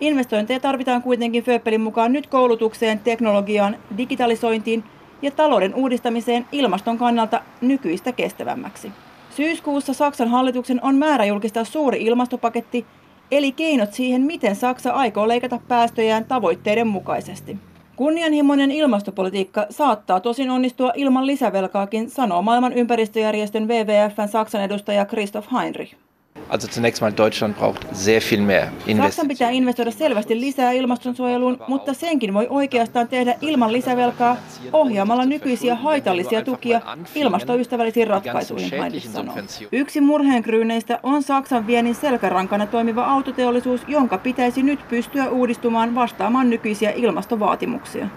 Investointeja 0.00 0.60
tarvitaan 0.60 1.02
kuitenkin 1.02 1.44
Föppelin 1.44 1.80
mukaan 1.80 2.12
nyt 2.12 2.26
koulutukseen, 2.26 2.98
teknologiaan, 2.98 3.76
digitalisointiin 3.96 4.84
ja 5.22 5.30
talouden 5.30 5.74
uudistamiseen 5.74 6.46
ilmaston 6.52 6.98
kannalta 6.98 7.40
nykyistä 7.60 8.12
kestävämmäksi. 8.12 8.92
Syyskuussa 9.30 9.94
Saksan 9.94 10.28
hallituksen 10.28 10.80
on 10.82 10.96
määrä 10.96 11.24
julkistaa 11.24 11.64
suuri 11.64 12.02
ilmastopaketti, 12.02 12.86
eli 13.30 13.52
keinot 13.52 13.92
siihen, 13.92 14.22
miten 14.22 14.56
Saksa 14.56 14.92
aikoo 14.92 15.28
leikata 15.28 15.60
päästöjään 15.68 16.24
tavoitteiden 16.24 16.86
mukaisesti. 16.86 17.58
Kunnianhimoinen 17.96 18.70
ilmastopolitiikka 18.70 19.66
saattaa 19.70 20.20
tosin 20.20 20.50
onnistua 20.50 20.92
ilman 20.94 21.26
lisävelkaakin, 21.26 22.10
sanoo 22.10 22.42
maailman 22.42 22.72
ympäristöjärjestön 22.72 23.68
WWFn 23.68 24.28
Saksan 24.28 24.62
edustaja 24.62 25.04
Christoph 25.04 25.52
Heinrich. 25.52 26.05
Also 26.48 26.68
zunächst 26.68 27.02
mal 27.02 27.12
Deutschland 27.16 27.56
braucht 27.56 27.86
sehr 27.92 28.22
viel 28.30 28.40
mehr 28.40 28.68
Saksan 28.96 29.28
pitää 29.28 29.50
investoida 29.50 29.90
selvästi 29.90 30.40
lisää 30.40 30.72
ilmastonsuojeluun, 30.72 31.58
mutta 31.68 31.94
senkin 31.94 32.34
voi 32.34 32.46
oikeastaan 32.50 33.08
tehdä 33.08 33.34
ilman 33.40 33.72
lisävelkaa 33.72 34.36
ohjaamalla 34.72 35.24
nykyisiä 35.24 35.74
haitallisia 35.74 36.42
tukia 36.42 36.80
ilmastoystävällisiin 37.14 38.06
ratkaisuihin, 38.06 38.70
Heinrich 38.70 39.08
sanoo. 39.08 39.34
Yksi 39.72 40.00
murheenkryyneistä 40.00 41.00
on 41.02 41.22
Saksan 41.22 41.66
viennin 41.66 41.94
selkärankana 41.94 42.66
toimiva 42.66 43.04
autoteollisuus, 43.04 43.80
jonka 43.88 44.18
pitäisi 44.18 44.62
nyt 44.62 44.88
pystyä 44.88 45.28
uudistumaan 45.30 45.94
vastaamaan 45.94 46.50
nykyisiä 46.50 46.90
ilmastovaatimuksia. 46.90 48.08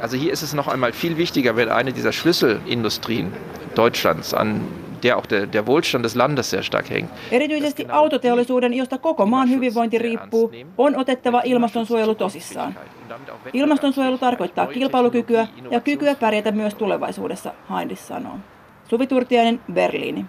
Also 0.00 0.16
hier 0.16 0.32
ist 0.32 0.42
es 0.42 0.54
noch 0.54 0.68
einmal 0.68 0.92
viel 1.02 1.16
wichtiger, 1.16 1.56
wenn 1.56 1.68
eine 1.68 1.92
dieser 1.94 2.12
Schlüsselindustrien 2.12 3.26
Deutschlands 3.76 4.34
an 4.34 4.60
der 5.04 5.16
auch 5.16 5.30
der, 5.30 5.52
der 5.52 5.66
Wohlstand 5.66 6.04
des 6.04 6.16
Landes 6.16 6.50
sehr 6.50 6.62
stark 6.62 6.90
hängt. 6.90 7.10
Erityisesti 7.30 7.86
autoteollisuuden, 7.88 8.74
josta 8.74 8.98
koko 8.98 9.26
maan 9.26 9.50
hyvinvointi 9.50 9.98
riippuu, 9.98 10.52
on 10.78 10.96
otettava 10.96 11.42
ilmastonsuojelu 11.44 12.14
tosissaan. 12.14 12.74
Ilmastonsuojelu 13.52 14.18
tarkoittaa 14.18 14.66
kilpailukykyä 14.66 15.48
ja 15.70 15.80
kykyä 15.80 16.14
pärjätä 16.14 16.52
myös 16.52 16.74
tulevaisuudessa, 16.74 17.52
Heinrich 17.70 18.02
sanoo. 18.02 18.38
Suvi 18.88 19.06
Turtiainen, 19.06 19.60
Berliini. 19.72 20.24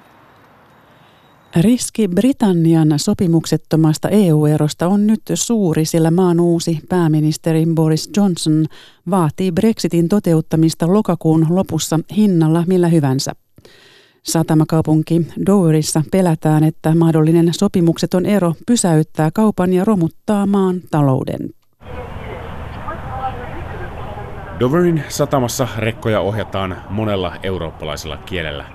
Riski 1.61 2.07
Britannian 2.07 2.93
sopimuksettomasta 2.97 4.09
EU-erosta 4.09 4.87
on 4.87 5.07
nyt 5.07 5.21
suuri, 5.33 5.85
sillä 5.85 6.11
maan 6.11 6.39
uusi 6.39 6.79
pääministeri 6.89 7.63
Boris 7.75 8.09
Johnson 8.17 8.65
vaatii 9.09 9.51
Brexitin 9.51 10.09
toteuttamista 10.09 10.93
lokakuun 10.93 11.47
lopussa 11.49 11.99
hinnalla 12.17 12.63
millä 12.67 12.87
hyvänsä. 12.87 13.31
Satamakaupunki 14.25 15.27
Doverissa 15.45 16.01
pelätään, 16.11 16.63
että 16.63 16.95
mahdollinen 16.95 17.53
sopimukseton 17.53 18.25
ero 18.25 18.53
pysäyttää 18.67 19.29
kaupan 19.33 19.73
ja 19.73 19.85
romuttaa 19.85 20.45
maan 20.45 20.81
talouden. 20.91 21.49
Doverin 24.59 25.03
satamassa 25.09 25.67
rekkoja 25.77 26.19
ohjataan 26.19 26.77
monella 26.89 27.35
eurooppalaisella 27.43 28.17
kielellä. 28.17 28.65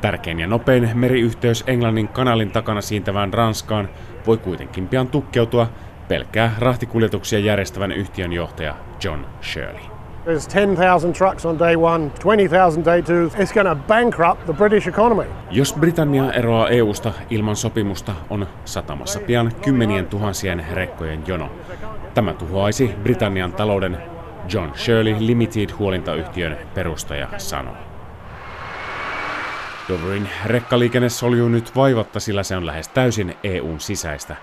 Tärkein 0.00 0.40
ja 0.40 0.46
nopein 0.46 0.90
meriyhteys 0.94 1.64
Englannin 1.66 2.08
kanalin 2.08 2.50
takana 2.50 2.80
siintävään 2.80 3.34
Ranskaan 3.34 3.88
voi 4.26 4.38
kuitenkin 4.38 4.88
pian 4.88 5.08
tukkeutua, 5.08 5.70
pelkkää 6.08 6.54
rahtikuljetuksia 6.58 7.38
järjestävän 7.38 7.92
yhtiön 7.92 8.32
johtaja 8.32 8.76
John 9.04 9.24
Shirley. 9.42 9.93
There's 10.24 10.46
10,000 10.46 11.12
trucks 11.12 11.44
on 11.44 11.58
day 11.58 11.76
one, 11.76 12.10
20,000 12.10 12.84
day 12.84 13.02
two. 13.02 13.30
It's 13.38 13.52
going 13.52 13.66
to 13.66 13.74
bankrupt 13.74 14.46
the 14.46 14.52
British 14.52 14.86
economy. 14.86 15.24
Jos 15.50 15.74
Britannia 15.74 16.32
eroaa 16.32 16.68
EUsta 16.68 17.12
ilman 17.30 17.56
sopimusta, 17.56 18.14
on 18.30 18.46
satamassa 18.64 19.20
pian 19.20 19.52
kymmenien 19.64 20.06
tuhansien 20.06 20.66
rekkojen 20.72 21.22
jono. 21.26 21.50
Tämä 22.14 22.34
tuhoaisi 22.34 22.90
Britannian 23.02 23.52
talouden, 23.52 23.98
John 24.48 24.70
Shirley 24.76 25.16
Limited 25.18 25.70
huolintayhtiön 25.78 26.58
perustaja 26.74 27.28
sanoo. 27.36 27.76
Doverin 29.88 30.28
rekkaliikenne 30.46 31.08
soljuu 31.08 31.48
nyt 31.48 31.76
vaivatta, 31.76 32.20
sillä 32.20 32.42
se 32.42 32.56
on 32.56 32.66
lähes 32.66 32.88
täysin 32.88 33.36
EUn 33.42 33.80
sisäistä. 33.80 34.36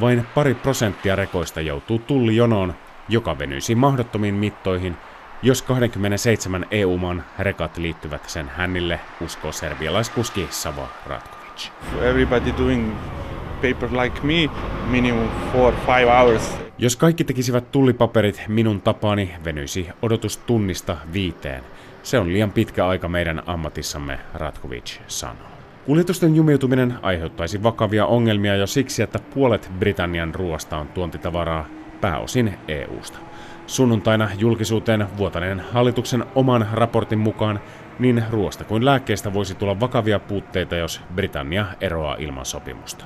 Vain 0.00 0.26
pari 0.34 0.54
prosenttia 0.54 1.16
rekoista 1.16 1.60
joutuu 1.60 1.98
tullijonoon, 1.98 2.74
joka 3.08 3.38
venyisi 3.38 3.74
mahdottomiin 3.74 4.34
mittoihin– 4.34 4.96
jos 5.42 5.62
27 5.62 6.66
EU-maan 6.70 7.24
rekat 7.38 7.76
liittyvät 7.76 8.28
sen 8.28 8.48
hännille, 8.48 9.00
uskoo 9.24 9.52
serbialaiskuski 9.52 10.46
Savo 10.50 10.88
Ratkovic. 11.06 11.68
Everybody 12.02 12.54
doing 12.58 12.92
paper 13.54 13.88
like 14.02 14.20
me, 14.22 14.50
minimum 14.90 15.28
four, 15.52 15.74
five 15.86 16.06
hours. 16.06 16.58
Jos 16.78 16.96
kaikki 16.96 17.24
tekisivät 17.24 17.72
tullipaperit 17.72 18.42
minun 18.48 18.80
tapaani, 18.80 19.34
venyisi 19.44 19.88
odotus 20.02 20.36
tunnista 20.36 20.96
viiteen. 21.12 21.64
Se 22.02 22.18
on 22.18 22.32
liian 22.32 22.52
pitkä 22.52 22.86
aika 22.86 23.08
meidän 23.08 23.42
ammatissamme, 23.46 24.18
Ratkovic 24.34 24.98
sanoo. 25.06 25.48
Kuljetusten 25.86 26.36
jumiutuminen 26.36 26.94
aiheuttaisi 27.02 27.62
vakavia 27.62 28.06
ongelmia 28.06 28.56
jo 28.56 28.66
siksi, 28.66 29.02
että 29.02 29.18
puolet 29.18 29.70
Britannian 29.78 30.34
ruoasta 30.34 30.78
on 30.78 30.88
tuontitavaraa, 30.88 31.66
pääosin 32.00 32.54
EUsta. 32.68 33.18
Sunnuntaina 33.68 34.28
julkisuuteen 34.38 35.06
vuotaneen 35.16 35.60
hallituksen 35.60 36.24
oman 36.34 36.68
raportin 36.72 37.18
mukaan 37.18 37.60
niin 37.98 38.24
ruoasta 38.30 38.64
kuin 38.64 38.84
lääkkeestä 38.84 39.34
voisi 39.34 39.54
tulla 39.54 39.80
vakavia 39.80 40.18
puutteita, 40.18 40.76
jos 40.76 41.00
Britannia 41.14 41.66
eroaa 41.80 42.16
ilman 42.18 42.44
sopimusta. 42.44 43.04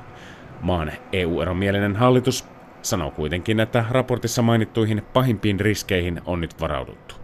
Maan 0.61 0.92
EU-eromielinen 1.12 1.96
hallitus 1.96 2.48
sanoo 2.83 3.11
kuitenkin, 3.11 3.61
että 3.61 3.85
raportissa 3.90 4.42
mainittuihin 4.42 5.03
pahimpiin 5.12 5.61
riskeihin 5.61 6.20
on 6.27 6.40
nyt 6.40 6.61
varauduttu. 6.61 7.14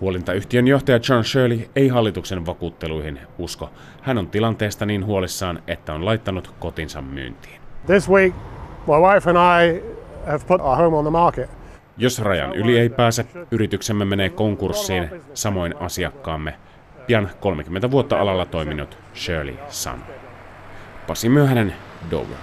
Huolintayhtiön 0.00 0.68
johtaja 0.68 1.00
John 1.08 1.24
Shirley 1.24 1.70
ei 1.76 1.88
hallituksen 1.88 2.46
vakuutteluihin 2.46 3.20
usko. 3.38 3.70
Hän 4.02 4.18
on 4.18 4.28
tilanteesta 4.28 4.86
niin 4.86 5.06
huolissaan, 5.06 5.62
että 5.66 5.94
on 5.94 6.04
laittanut 6.04 6.54
kotinsa 6.58 7.02
myyntiin. 7.02 7.60
This 7.86 8.10
week 8.10 8.34
My 8.86 8.96
wife 8.96 9.30
and 9.30 9.38
I 9.38 9.82
have 10.26 10.44
put 10.46 10.60
our 10.60 10.76
home 10.76 10.96
on 10.96 11.04
the 11.04 11.10
market. 11.10 11.59
Jos 12.00 12.18
rajan 12.18 12.54
yli 12.54 12.78
ei 12.78 12.88
pääse, 12.88 13.26
yrityksemme 13.50 14.04
menee 14.04 14.28
konkurssiin, 14.28 15.10
samoin 15.34 15.74
asiakkaamme. 15.76 16.54
Pian 17.06 17.30
30 17.40 17.90
vuotta 17.90 18.20
alalla 18.20 18.46
toiminut 18.46 18.98
Shirley 19.14 19.54
sanoi. 19.68 20.14
Pasi 21.06 21.28
Myöhänen, 21.28 21.74
Dover. 22.10 22.36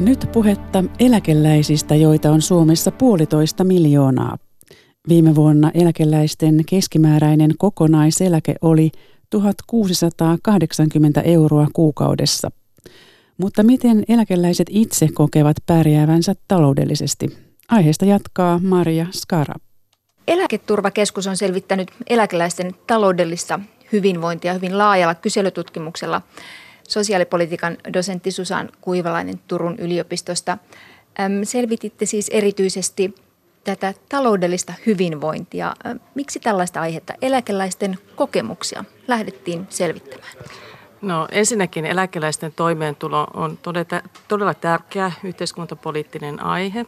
Nyt 0.00 0.28
puhetta 0.32 0.84
eläkeläisistä, 0.98 1.94
joita 1.94 2.30
on 2.30 2.42
Suomessa 2.42 2.90
puolitoista 2.90 3.64
miljoonaa. 3.64 4.36
Viime 5.08 5.34
vuonna 5.34 5.70
eläkeläisten 5.74 6.60
keskimääräinen 6.68 7.50
kokonaiseläke 7.58 8.54
oli 8.60 8.90
1680 9.30 11.20
euroa 11.20 11.66
kuukaudessa. 11.72 12.50
Mutta 13.38 13.62
miten 13.62 14.04
eläkeläiset 14.08 14.66
itse 14.70 15.08
kokevat 15.14 15.56
pärjäävänsä 15.66 16.34
taloudellisesti? 16.48 17.38
Aiheesta 17.68 18.04
jatkaa 18.04 18.60
Maria 18.62 19.06
Skara. 19.10 19.54
Eläketurvakeskus 20.28 21.26
on 21.26 21.36
selvittänyt 21.36 21.88
eläkeläisten 22.06 22.74
taloudellista 22.86 23.60
hyvinvointia 23.92 24.54
hyvin 24.54 24.78
laajalla 24.78 25.14
kyselytutkimuksella. 25.14 26.22
Sosiaalipolitiikan 26.88 27.76
dosentti 27.92 28.30
Susan 28.30 28.68
Kuivalainen 28.80 29.40
Turun 29.48 29.78
yliopistosta. 29.78 30.58
Selvititte 31.44 32.06
siis 32.06 32.28
erityisesti 32.28 33.14
tätä 33.66 33.94
taloudellista 34.08 34.72
hyvinvointia. 34.86 35.74
Miksi 36.14 36.40
tällaista 36.40 36.80
aihetta 36.80 37.14
eläkeläisten 37.22 37.98
kokemuksia 38.16 38.84
lähdettiin 39.08 39.66
selvittämään? 39.68 40.32
No 41.02 41.28
ensinnäkin 41.30 41.86
eläkeläisten 41.86 42.52
toimeentulo 42.52 43.26
on 43.34 43.58
todella 44.28 44.54
tärkeä 44.54 45.12
yhteiskuntapoliittinen 45.24 46.42
aihe 46.42 46.86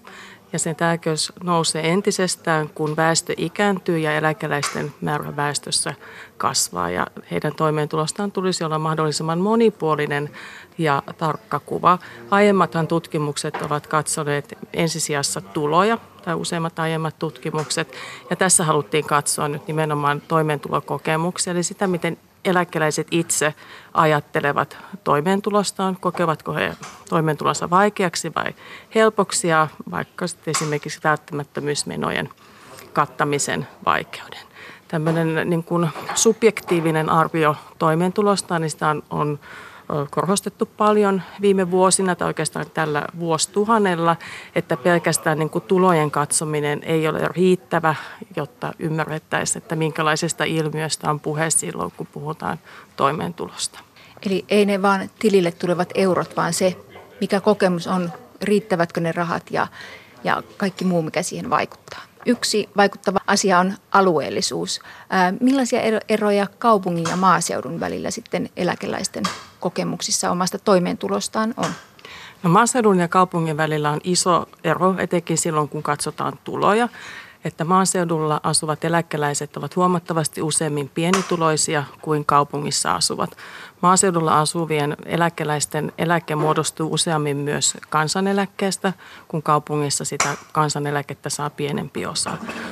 ja 0.52 0.58
sen 0.58 0.76
tärkeys 0.76 1.32
nousee 1.42 1.92
entisestään, 1.92 2.68
kun 2.68 2.96
väestö 2.96 3.34
ikääntyy 3.36 3.98
ja 3.98 4.16
eläkeläisten 4.16 4.92
määrä 5.00 5.36
väestössä 5.36 5.94
kasvaa. 6.36 6.90
Ja 6.90 7.06
heidän 7.30 7.54
toimeentulostaan 7.54 8.32
tulisi 8.32 8.64
olla 8.64 8.78
mahdollisimman 8.78 9.38
monipuolinen 9.38 10.30
ja 10.78 11.02
tarkka 11.18 11.58
kuva. 11.58 11.98
Aiemmathan 12.30 12.88
tutkimukset 12.88 13.62
ovat 13.62 13.86
katsoneet 13.86 14.58
ensisijassa 14.72 15.40
tuloja, 15.40 15.98
tai 16.28 16.34
useimmat 16.34 16.78
aiemmat 16.78 17.18
tutkimukset. 17.18 17.94
Ja 18.30 18.36
tässä 18.36 18.64
haluttiin 18.64 19.04
katsoa 19.04 19.48
nyt 19.48 19.66
nimenomaan 19.66 20.20
toimeentulokokemuksia, 20.20 21.50
eli 21.50 21.62
sitä, 21.62 21.86
miten 21.86 22.18
eläkeläiset 22.44 23.06
itse 23.10 23.54
ajattelevat 23.94 24.78
toimeentulostaan, 25.04 25.96
kokevatko 26.00 26.54
he 26.54 26.76
toimeentulonsa 27.08 27.70
vaikeaksi 27.70 28.32
vai 28.34 28.54
helpoksi 28.94 29.48
ja 29.48 29.68
vaikka 29.90 30.26
sitten 30.26 30.50
esimerkiksi 30.56 31.00
välttämättömyysmenojen 31.04 32.28
kattamisen 32.92 33.66
vaikeuden. 33.86 34.42
Tämmöinen 34.88 35.50
niin 35.50 35.64
kuin 35.64 35.88
subjektiivinen 36.14 37.10
arvio 37.10 37.56
toimeentulosta, 37.78 38.58
niin 38.58 38.70
sitä 38.70 38.88
on, 38.88 39.02
on 39.10 39.38
korostettu 40.10 40.66
paljon 40.76 41.22
viime 41.40 41.70
vuosina 41.70 42.14
tai 42.14 42.26
oikeastaan 42.26 42.66
tällä 42.74 43.04
vuosituhannella, 43.18 44.16
että 44.54 44.76
pelkästään 44.76 45.38
niin 45.38 45.50
kuin 45.50 45.64
tulojen 45.64 46.10
katsominen 46.10 46.82
ei 46.82 47.08
ole 47.08 47.28
riittävä, 47.36 47.94
jotta 48.36 48.72
ymmärrettäisiin, 48.78 49.62
että 49.62 49.76
minkälaisesta 49.76 50.44
ilmiöstä 50.44 51.10
on 51.10 51.20
puhe 51.20 51.50
silloin, 51.50 51.92
kun 51.96 52.06
puhutaan 52.06 52.58
toimeentulosta. 52.96 53.80
Eli 54.26 54.44
ei 54.48 54.66
ne 54.66 54.82
vaan 54.82 55.10
tilille 55.18 55.52
tulevat 55.52 55.90
eurot, 55.94 56.36
vaan 56.36 56.52
se, 56.52 56.76
mikä 57.20 57.40
kokemus 57.40 57.86
on, 57.86 58.12
riittävätkö 58.42 59.00
ne 59.00 59.12
rahat 59.12 59.42
ja, 59.50 59.66
ja 60.24 60.42
kaikki 60.56 60.84
muu, 60.84 61.02
mikä 61.02 61.22
siihen 61.22 61.50
vaikuttaa. 61.50 62.00
Yksi 62.26 62.68
vaikuttava 62.76 63.18
asia 63.26 63.58
on 63.58 63.74
alueellisuus. 63.92 64.80
Millaisia 65.40 65.80
eroja 66.08 66.46
kaupungin 66.58 67.06
ja 67.10 67.16
maaseudun 67.16 67.80
välillä 67.80 68.10
sitten 68.10 68.50
eläkeläisten 68.56 69.24
kokemuksissa 69.60 70.30
omasta 70.30 70.58
toimeentulostaan 70.58 71.54
on? 71.56 71.70
No 72.42 72.50
maaseudun 72.50 72.98
ja 72.98 73.08
kaupungin 73.08 73.56
välillä 73.56 73.90
on 73.90 74.00
iso 74.04 74.48
ero, 74.64 74.94
etenkin 74.98 75.38
silloin 75.38 75.68
kun 75.68 75.82
katsotaan 75.82 76.38
tuloja 76.44 76.88
että 77.44 77.64
maaseudulla 77.64 78.40
asuvat 78.42 78.84
eläkeläiset 78.84 79.56
ovat 79.56 79.76
huomattavasti 79.76 80.42
useammin 80.42 80.88
pienituloisia 80.88 81.84
kuin 82.02 82.24
kaupungissa 82.24 82.94
asuvat. 82.94 83.36
Maaseudulla 83.80 84.40
asuvien 84.40 84.96
eläkeläisten 85.06 85.92
eläke 85.98 86.34
muodostuu 86.34 86.92
useammin 86.92 87.36
myös 87.36 87.76
kansaneläkkeestä, 87.90 88.92
kun 89.28 89.42
kaupungissa 89.42 90.04
sitä 90.04 90.34
kansaneläkettä 90.52 91.28
saa 91.30 91.50
pienempi 91.50 92.06
osa. 92.06 92.30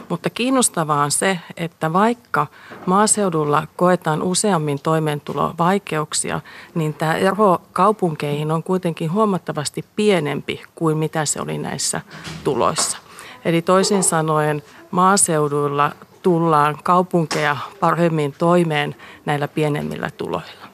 Mutta 0.09 0.31
kiinnostavaa 0.31 1.05
on 1.05 1.11
se, 1.11 1.39
että 1.57 1.93
vaikka 1.93 2.47
maaseudulla 2.87 3.67
koetaan 3.77 4.23
useammin 4.23 4.81
toimeentulovaikeuksia, 4.83 6.41
niin 6.75 6.95
tämä 6.95 7.15
ero 7.15 7.63
kaupunkeihin 7.73 8.53
on 8.53 8.63
kuitenkin 8.63 9.13
huomattavasti 9.13 9.85
pienempi 9.97 10.63
kuin 10.75 10.97
mitä 10.97 11.25
se 11.25 11.41
oli 11.41 11.59
näissä 11.59 12.01
tuloissa. 12.45 13.06
Eli 13.47 13.63
toisin 13.63 14.03
sanoen 14.03 14.63
maaseuduilla 14.91 15.93
tullaan 16.23 16.79
kaupunkeja 16.83 17.57
paremmin 17.81 18.33
toimeen 18.33 18.97
näillä 19.25 19.49
pienemmillä 19.49 20.11
tuloilla. 20.11 20.67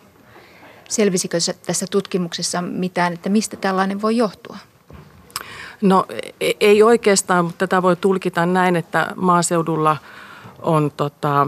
Selvisikö 0.88 1.38
tässä 1.66 1.86
tutkimuksessa 1.90 2.62
mitään, 2.62 3.12
että 3.12 3.28
mistä 3.28 3.56
tällainen 3.56 4.02
voi 4.02 4.16
johtua? 4.16 4.56
No 5.82 6.06
e-, 6.40 6.52
ei 6.60 6.82
oikeastaan, 6.82 7.44
mutta 7.44 7.58
tätä 7.58 7.82
voi 7.82 7.96
tulkita 7.96 8.46
näin, 8.46 8.76
että 8.76 9.12
maaseudulla 9.16 9.96
on 10.62 10.92
tota, 10.96 11.46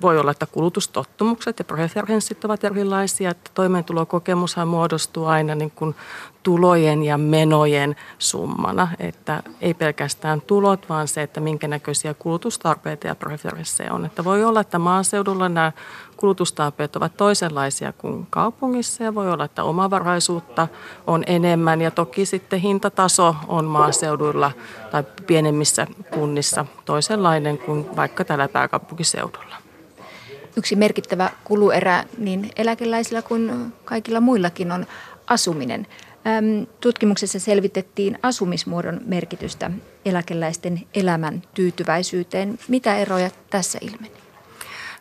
voi 0.00 0.18
olla, 0.18 0.30
että 0.30 0.46
kulutustottumukset 0.46 1.58
ja 1.58 1.64
preferenssit 1.64 2.44
ovat 2.44 2.64
erilaisia. 2.64 3.30
Että 3.30 3.50
toimeentulokokemushan 3.54 4.68
muodostuu 4.68 5.26
aina 5.26 5.54
niin 5.54 5.70
kuin 5.70 5.94
tulojen 6.42 7.02
ja 7.02 7.18
menojen 7.18 7.96
summana. 8.18 8.88
Että 8.98 9.42
ei 9.60 9.74
pelkästään 9.74 10.40
tulot, 10.40 10.88
vaan 10.88 11.08
se, 11.08 11.22
että 11.22 11.40
minkä 11.40 11.68
näköisiä 11.68 12.14
kulutustarpeita 12.14 13.06
ja 13.06 13.14
preferenssejä 13.14 13.92
on. 13.92 14.04
Että 14.04 14.24
voi 14.24 14.44
olla, 14.44 14.60
että 14.60 14.78
maaseudulla 14.78 15.48
nämä 15.48 15.72
kulutustarpeet 16.16 16.96
ovat 16.96 17.16
toisenlaisia 17.16 17.92
kuin 17.92 18.26
kaupungissa 18.30 19.04
ja 19.04 19.14
voi 19.14 19.30
olla, 19.30 19.44
että 19.44 19.64
omavaraisuutta 19.64 20.68
on 21.06 21.24
enemmän 21.26 21.80
ja 21.80 21.90
toki 21.90 22.26
sitten 22.26 22.60
hintataso 22.60 23.36
on 23.48 23.64
maaseudulla 23.64 24.52
tai 24.90 25.04
pienemmissä 25.26 25.86
kunnissa 26.14 26.66
toisenlainen 26.84 27.58
kuin 27.58 27.96
vaikka 27.96 28.24
tällä 28.24 28.48
pääkaupunkiseudulla 28.48 29.61
yksi 30.56 30.76
merkittävä 30.76 31.30
kuluerä 31.44 32.04
niin 32.18 32.50
eläkeläisillä 32.56 33.22
kuin 33.22 33.72
kaikilla 33.84 34.20
muillakin 34.20 34.72
on 34.72 34.86
asuminen. 35.26 35.86
Tutkimuksessa 36.80 37.38
selvitettiin 37.38 38.18
asumismuodon 38.22 39.00
merkitystä 39.04 39.70
eläkeläisten 40.04 40.80
elämän 40.94 41.42
tyytyväisyyteen. 41.54 42.58
Mitä 42.68 42.96
eroja 42.96 43.30
tässä 43.50 43.78
ilmeni? 43.82 44.12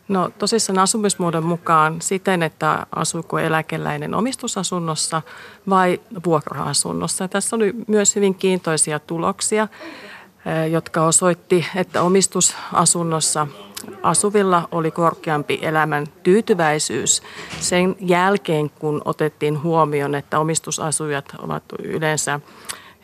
No 0.08 0.32
tosissaan 0.40 0.80
asumismuodon 0.80 1.44
mukaan 1.44 2.02
siten, 2.02 2.44
että 2.44 2.86
asuuko 2.96 3.40
eläkeläinen 3.40 4.14
omistusasunnossa 4.14 5.22
vai 5.70 6.00
vuokra-asunnossa. 6.26 7.28
Tässä 7.28 7.56
oli 7.56 7.74
myös 7.88 8.16
hyvin 8.16 8.36
kiintoisia 8.36 9.00
tuloksia, 9.00 9.68
jotka 10.72 11.04
osoitti, 11.04 11.66
että 11.76 12.02
omistusasunnossa 12.02 13.48
asuvilla 14.04 14.68
oli 14.72 14.92
korkeampi 14.92 15.60
elämän 15.62 16.08
tyytyväisyys 16.24 17.22
sen 17.60 17.96
jälkeen, 18.00 18.70
kun 18.70 19.02
otettiin 19.06 19.64
huomioon, 19.64 20.16
että 20.16 20.40
omistusasujat 20.40 21.26
ovat 21.40 21.64
yleensä, 21.84 22.40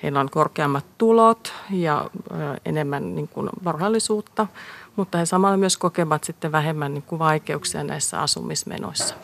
heillä 0.03 0.19
on 0.19 0.29
korkeammat 0.29 0.85
tulot 0.97 1.53
ja 1.71 2.09
enemmän 2.65 3.15
niin 3.15 3.27
kuin 3.27 3.49
varallisuutta, 3.63 4.47
mutta 4.95 5.17
he 5.17 5.25
samalla 5.25 5.57
myös 5.57 5.77
kokevat 5.77 6.23
sitten 6.23 6.51
vähemmän 6.51 6.93
niin 6.93 7.03
kuin 7.03 7.19
vaikeuksia 7.19 7.83
näissä 7.83 8.21
asumismenoissa. 8.21 9.15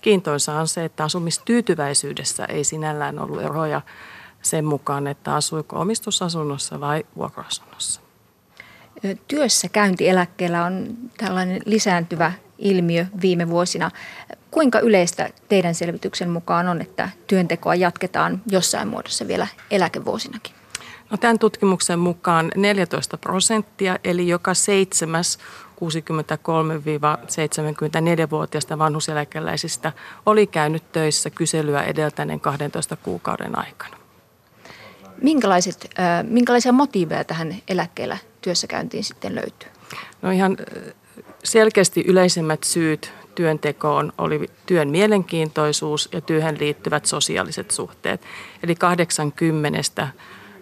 Kiintoisa 0.00 0.54
on 0.54 0.68
se, 0.68 0.84
että 0.84 1.04
asumistyytyväisyydessä 1.04 2.44
ei 2.44 2.64
sinällään 2.64 3.18
ollut 3.18 3.42
eroja 3.42 3.80
sen 4.42 4.64
mukaan, 4.64 5.06
että 5.06 5.34
asuiko 5.34 5.80
omistusasunnossa 5.80 6.80
vai 6.80 7.04
vuokra-asunnossa. 7.16 8.00
Työssä 9.28 9.68
käyntieläkkeellä 9.68 10.64
on 10.64 10.96
tällainen 11.16 11.62
lisääntyvä 11.64 12.32
ilmiö 12.58 13.06
viime 13.22 13.48
vuosina. 13.48 13.90
Kuinka 14.50 14.80
yleistä 14.80 15.30
teidän 15.48 15.74
selvityksen 15.74 16.30
mukaan 16.30 16.68
on, 16.68 16.80
että 16.80 17.08
työntekoa 17.26 17.74
jatketaan 17.74 18.42
jossain 18.50 18.88
muodossa 18.88 19.28
vielä 19.28 19.46
eläkevuosinakin? 19.70 20.54
No, 21.10 21.16
tämän 21.16 21.38
tutkimuksen 21.38 21.98
mukaan 21.98 22.52
14 22.56 23.16
prosenttia, 23.16 23.98
eli 24.04 24.28
joka 24.28 24.54
seitsemäs 24.54 25.38
63-74-vuotiaista 25.80 28.78
vanhuseläkeläisistä 28.78 29.92
oli 30.26 30.46
käynyt 30.46 30.92
töissä 30.92 31.30
kyselyä 31.30 31.82
edeltäneen 31.82 32.40
12 32.40 32.96
kuukauden 32.96 33.58
aikana. 33.58 33.99
Minkälaiset, 35.22 35.90
minkälaisia 36.22 36.72
motiiveja 36.72 37.24
tähän 37.24 37.56
eläkkeellä 37.68 38.18
työssäkäyntiin 38.40 39.04
sitten 39.04 39.34
löytyy? 39.34 39.68
No 40.22 40.30
ihan 40.30 40.56
selkeästi 41.44 42.04
yleisimmät 42.06 42.64
syyt 42.64 43.12
työntekoon 43.34 44.12
oli 44.18 44.50
työn 44.66 44.88
mielenkiintoisuus 44.88 46.08
ja 46.12 46.20
työhön 46.20 46.58
liittyvät 46.60 47.06
sosiaaliset 47.06 47.70
suhteet. 47.70 48.20
Eli 48.62 48.74
80 48.74 50.08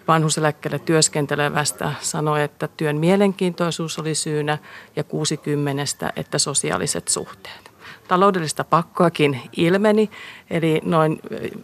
vanhuseläkkeellä 0.07 0.79
työskentelevästä 0.79 1.93
sanoi, 2.01 2.43
että 2.43 2.67
työn 2.67 2.97
mielenkiintoisuus 2.97 3.99
oli 3.99 4.15
syynä 4.15 4.57
ja 4.95 5.03
60, 5.03 6.13
että 6.15 6.37
sosiaaliset 6.37 7.07
suhteet. 7.07 7.68
Taloudellista 8.09 8.63
pakkoakin 8.63 9.41
ilmeni, 9.57 10.09
eli 10.49 10.81
noin 10.85 11.19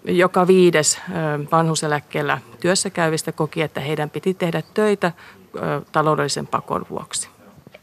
joka 0.05 0.47
viides 0.47 0.97
vanhuseläkkeellä 1.51 2.38
työssä 2.60 2.89
käyvistä 2.89 3.31
koki, 3.31 3.62
että 3.62 3.81
heidän 3.81 4.10
piti 4.10 4.34
tehdä 4.34 4.63
töitä 4.73 5.12
taloudellisen 5.91 6.47
pakon 6.47 6.86
vuoksi. 6.89 7.29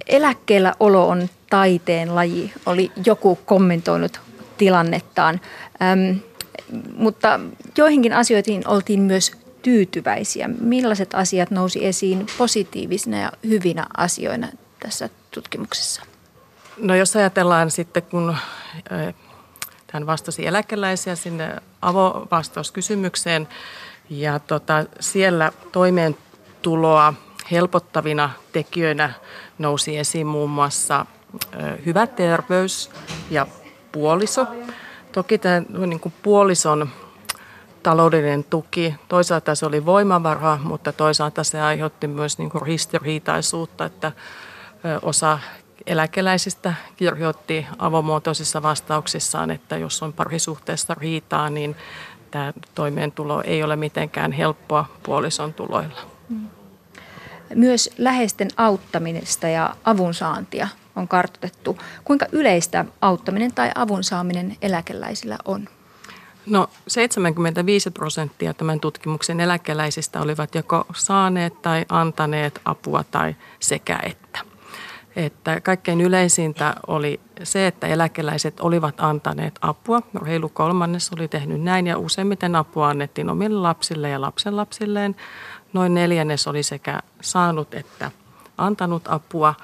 Eläkkeellä 0.07 0.75
olo 0.81 1.09
on 1.09 1.29
taiteen 1.51 2.15
laji, 2.15 2.53
oli 2.67 2.93
joku 3.07 3.37
kommentoinut 3.37 4.21
tilannettaan, 4.59 5.41
ähm, 5.83 6.19
mutta 6.97 7.41
joihinkin 7.79 8.13
asioihin 8.13 8.69
oltiin 8.69 9.01
myös 9.01 9.33
tyytyväisiä. 9.63 10.49
Millaiset 10.61 11.15
asiat 11.15 11.51
nousi 11.51 11.87
esiin 11.87 12.27
positiivisina 12.39 13.19
ja 13.19 13.33
hyvinä 13.49 13.87
asioina 13.97 14.49
tässä 14.81 15.09
tutkimuksessa? 15.31 16.12
No 16.77 16.95
jos 16.95 17.17
ajatellaan 17.17 17.71
sitten, 17.71 18.03
kun 18.03 18.37
hän 19.93 20.07
vastasi 20.07 20.47
eläkeläisiä 20.47 21.15
sinne 21.15 21.57
avovastauskysymykseen 21.83 23.49
ja 24.11 24.39
tota, 24.39 24.85
siellä 25.01 25.53
toimeentuloa 25.73 27.15
helpottavina 27.51 28.31
tekijöinä 28.53 29.13
nousi 29.59 29.99
esiin 29.99 30.27
muun 30.27 30.51
muassa 30.51 31.07
hyvä 31.87 32.07
terveys 32.07 32.91
ja 33.31 33.47
puoliso. 33.93 34.47
Toki 35.13 35.39
tämä 35.39 35.63
niin 35.87 36.01
kuin 36.01 36.15
puolison 36.23 36.89
taloudellinen 37.83 38.45
tuki, 38.45 38.95
toisaalta 39.09 39.55
se 39.55 39.67
oli 39.67 39.87
voimavara, 39.87 40.59
mutta 40.63 40.93
toisaalta 40.93 41.45
se 41.45 41.61
aiheutti 41.61 42.07
myös 42.07 42.39
niin 42.39 42.51
kuin 42.51 42.63
ristiriitaisuutta, 42.63 43.85
että 43.85 44.13
osa 45.03 45.39
eläkeläisistä 45.87 46.75
kirjoitti 46.97 47.67
avomuotoisissa 47.79 48.63
vastauksissaan, 48.63 49.51
että 49.51 49.77
jos 49.77 50.03
on 50.03 50.13
parisuhteessa 50.13 50.95
riitaa, 50.95 51.51
niin 51.51 51.77
tämä 52.31 52.53
toimeentulo 52.75 53.43
ei 53.43 53.63
ole 53.63 53.77
mitenkään 53.77 54.33
helppoa 54.33 54.85
puolison 55.03 55.55
tuloilla. 55.55 56.01
Mm. 56.29 56.49
Myös 57.55 57.91
läheisten 57.99 58.49
auttamista 58.57 59.49
ja 59.49 59.77
avunsaantia 59.85 60.69
on 60.97 61.09
kartoitettu. 61.09 61.79
Kuinka 62.05 62.27
yleistä 62.33 62.85
auttaminen 63.01 63.55
tai 63.55 63.71
avun 63.75 64.05
saaminen 64.05 64.57
eläkeläisillä 64.63 65.39
on? 65.45 65.69
No 66.47 66.71
75 66.89 67.91
prosenttia 67.91 68.55
tämän 68.55 68.81
tutkimuksen 68.81 69.41
eläkeläisistä 69.41 70.21
olivat 70.21 70.55
joko 70.55 70.85
saaneet 70.95 71.63
tai 71.63 71.85
antaneet 71.89 72.61
apua 72.65 73.05
tai 73.05 73.37
sekä 73.61 73.99
että. 74.03 74.52
Että 75.17 75.61
kaikkein 75.61 76.01
yleisintä 76.01 76.75
oli 76.87 77.21
se, 77.43 77.67
että 77.67 77.87
eläkeläiset 77.87 78.61
olivat 78.61 78.95
antaneet 78.99 79.59
apua. 79.61 80.03
Reilu 80.23 80.49
kolmannes 80.49 81.11
oli 81.17 81.29
tehnyt 81.29 81.63
näin 81.63 81.87
ja 81.87 81.99
useimmiten 81.99 82.57
apua 82.57 82.89
annettiin 82.89 83.31
omille 83.31 83.61
lapsille 83.61 84.09
ja 84.09 84.21
lapsenlapsilleen. 84.21 85.17
Noin 85.73 85.95
neljännes 85.95 86.47
oli 86.47 86.63
sekä 86.63 87.01
saanut 87.21 87.75
että 87.75 88.11
antanut 88.59 89.03
apua 89.09 89.55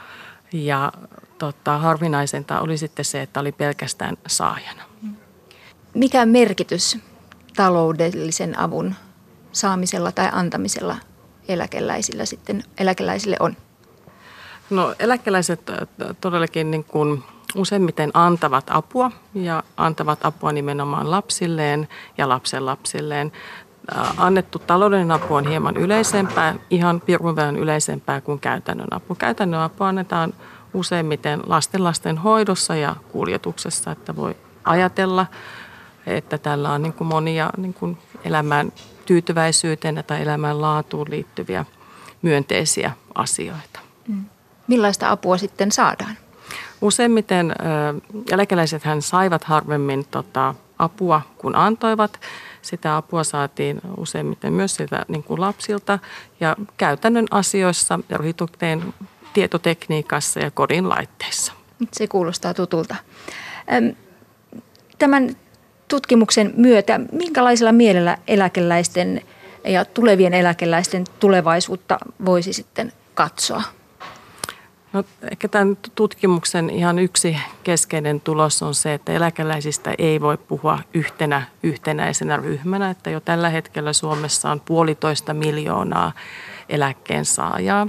ja 0.52 0.92
tota, 1.38 1.78
harvinaisinta 1.78 2.60
oli 2.60 2.78
sitten 2.78 3.04
se, 3.04 3.22
että 3.22 3.40
oli 3.40 3.52
pelkästään 3.52 4.16
saajana. 4.26 4.82
Mikä 5.94 6.26
merkitys 6.26 6.98
taloudellisen 7.56 8.58
avun 8.58 8.94
saamisella 9.52 10.12
tai 10.12 10.28
antamisella 10.32 10.96
eläkeläisillä 11.48 12.24
sitten 12.24 12.62
eläkeläisille 12.78 13.36
on? 13.40 13.56
No 14.70 14.94
eläkeläiset 14.98 15.60
todellakin 16.20 16.70
niin 16.70 16.84
kuin 16.84 17.24
useimmiten 17.56 18.10
antavat 18.14 18.64
apua 18.70 19.10
ja 19.34 19.62
antavat 19.76 20.24
apua 20.24 20.52
nimenomaan 20.52 21.10
lapsilleen 21.10 21.88
ja 22.18 22.28
lapsenlapsilleen. 22.28 23.32
Annettu 24.16 24.58
taloudellinen 24.58 25.10
apu 25.10 25.34
on 25.34 25.48
hieman 25.48 25.76
yleisempää, 25.76 26.54
ihan 26.70 27.00
pirun 27.00 27.56
yleisempää 27.58 28.20
kuin 28.20 28.40
käytännön 28.40 28.88
apu. 28.90 29.14
Käytännön 29.14 29.60
apu 29.60 29.84
annetaan 29.84 30.34
useimmiten 30.74 31.40
lasten 31.46 31.84
lasten 31.84 32.18
hoidossa 32.18 32.76
ja 32.76 32.96
kuljetuksessa, 33.12 33.90
että 33.90 34.16
voi 34.16 34.36
ajatella, 34.64 35.26
että 36.06 36.38
tällä 36.38 36.72
on 36.72 36.82
niin 36.82 36.92
kuin 36.92 37.08
monia 37.08 37.50
niin 37.56 37.74
kuin 37.74 37.98
elämään 38.24 38.72
tyytyväisyyteen 39.06 40.04
tai 40.06 40.22
elämän 40.22 40.60
laatuun 40.60 41.06
liittyviä 41.10 41.64
myönteisiä 42.22 42.92
asioita. 43.14 43.80
Mm. 44.08 44.24
Millaista 44.68 45.10
apua 45.10 45.38
sitten 45.38 45.72
saadaan? 45.72 46.16
Useimmiten 46.80 47.54
eläkeläiset 48.32 48.84
hän 48.84 49.02
saivat 49.02 49.44
harvemmin 49.44 50.06
tota, 50.10 50.54
apua, 50.78 51.22
kun 51.38 51.56
antoivat. 51.56 52.20
Sitä 52.62 52.96
apua 52.96 53.24
saatiin 53.24 53.80
useimmiten 53.96 54.52
myös 54.52 54.74
siltä 54.74 55.04
niin 55.08 55.22
kuin 55.22 55.40
lapsilta 55.40 55.98
ja 56.40 56.56
käytännön 56.76 57.26
asioissa 57.30 58.00
ja 58.08 58.18
tietotekniikassa 59.32 60.40
ja 60.40 60.50
kodin 60.50 60.88
laitteissa. 60.88 61.52
Se 61.92 62.06
kuulostaa 62.06 62.54
tutulta. 62.54 62.96
Tämän 64.98 65.36
tutkimuksen 65.88 66.52
myötä, 66.56 67.00
minkälaisella 67.12 67.72
mielellä 67.72 68.18
eläkeläisten 68.26 69.22
ja 69.64 69.84
tulevien 69.84 70.34
eläkeläisten 70.34 71.04
tulevaisuutta 71.20 71.98
voisi 72.24 72.52
sitten 72.52 72.92
katsoa? 73.14 73.62
No, 74.98 75.04
ehkä 75.30 75.48
tämän 75.48 75.78
tutkimuksen 75.94 76.70
ihan 76.70 76.98
yksi 76.98 77.36
keskeinen 77.64 78.20
tulos 78.20 78.62
on 78.62 78.74
se, 78.74 78.94
että 78.94 79.12
eläkeläisistä 79.12 79.94
ei 79.98 80.20
voi 80.20 80.36
puhua 80.36 80.78
yhtenä 80.94 81.42
yhtenäisenä 81.62 82.36
ryhmänä, 82.36 82.90
että 82.90 83.10
jo 83.10 83.20
tällä 83.20 83.48
hetkellä 83.48 83.92
Suomessa 83.92 84.50
on 84.50 84.60
puolitoista 84.60 85.34
miljoonaa 85.34 86.12
eläkkeensaajaa. 86.68 87.88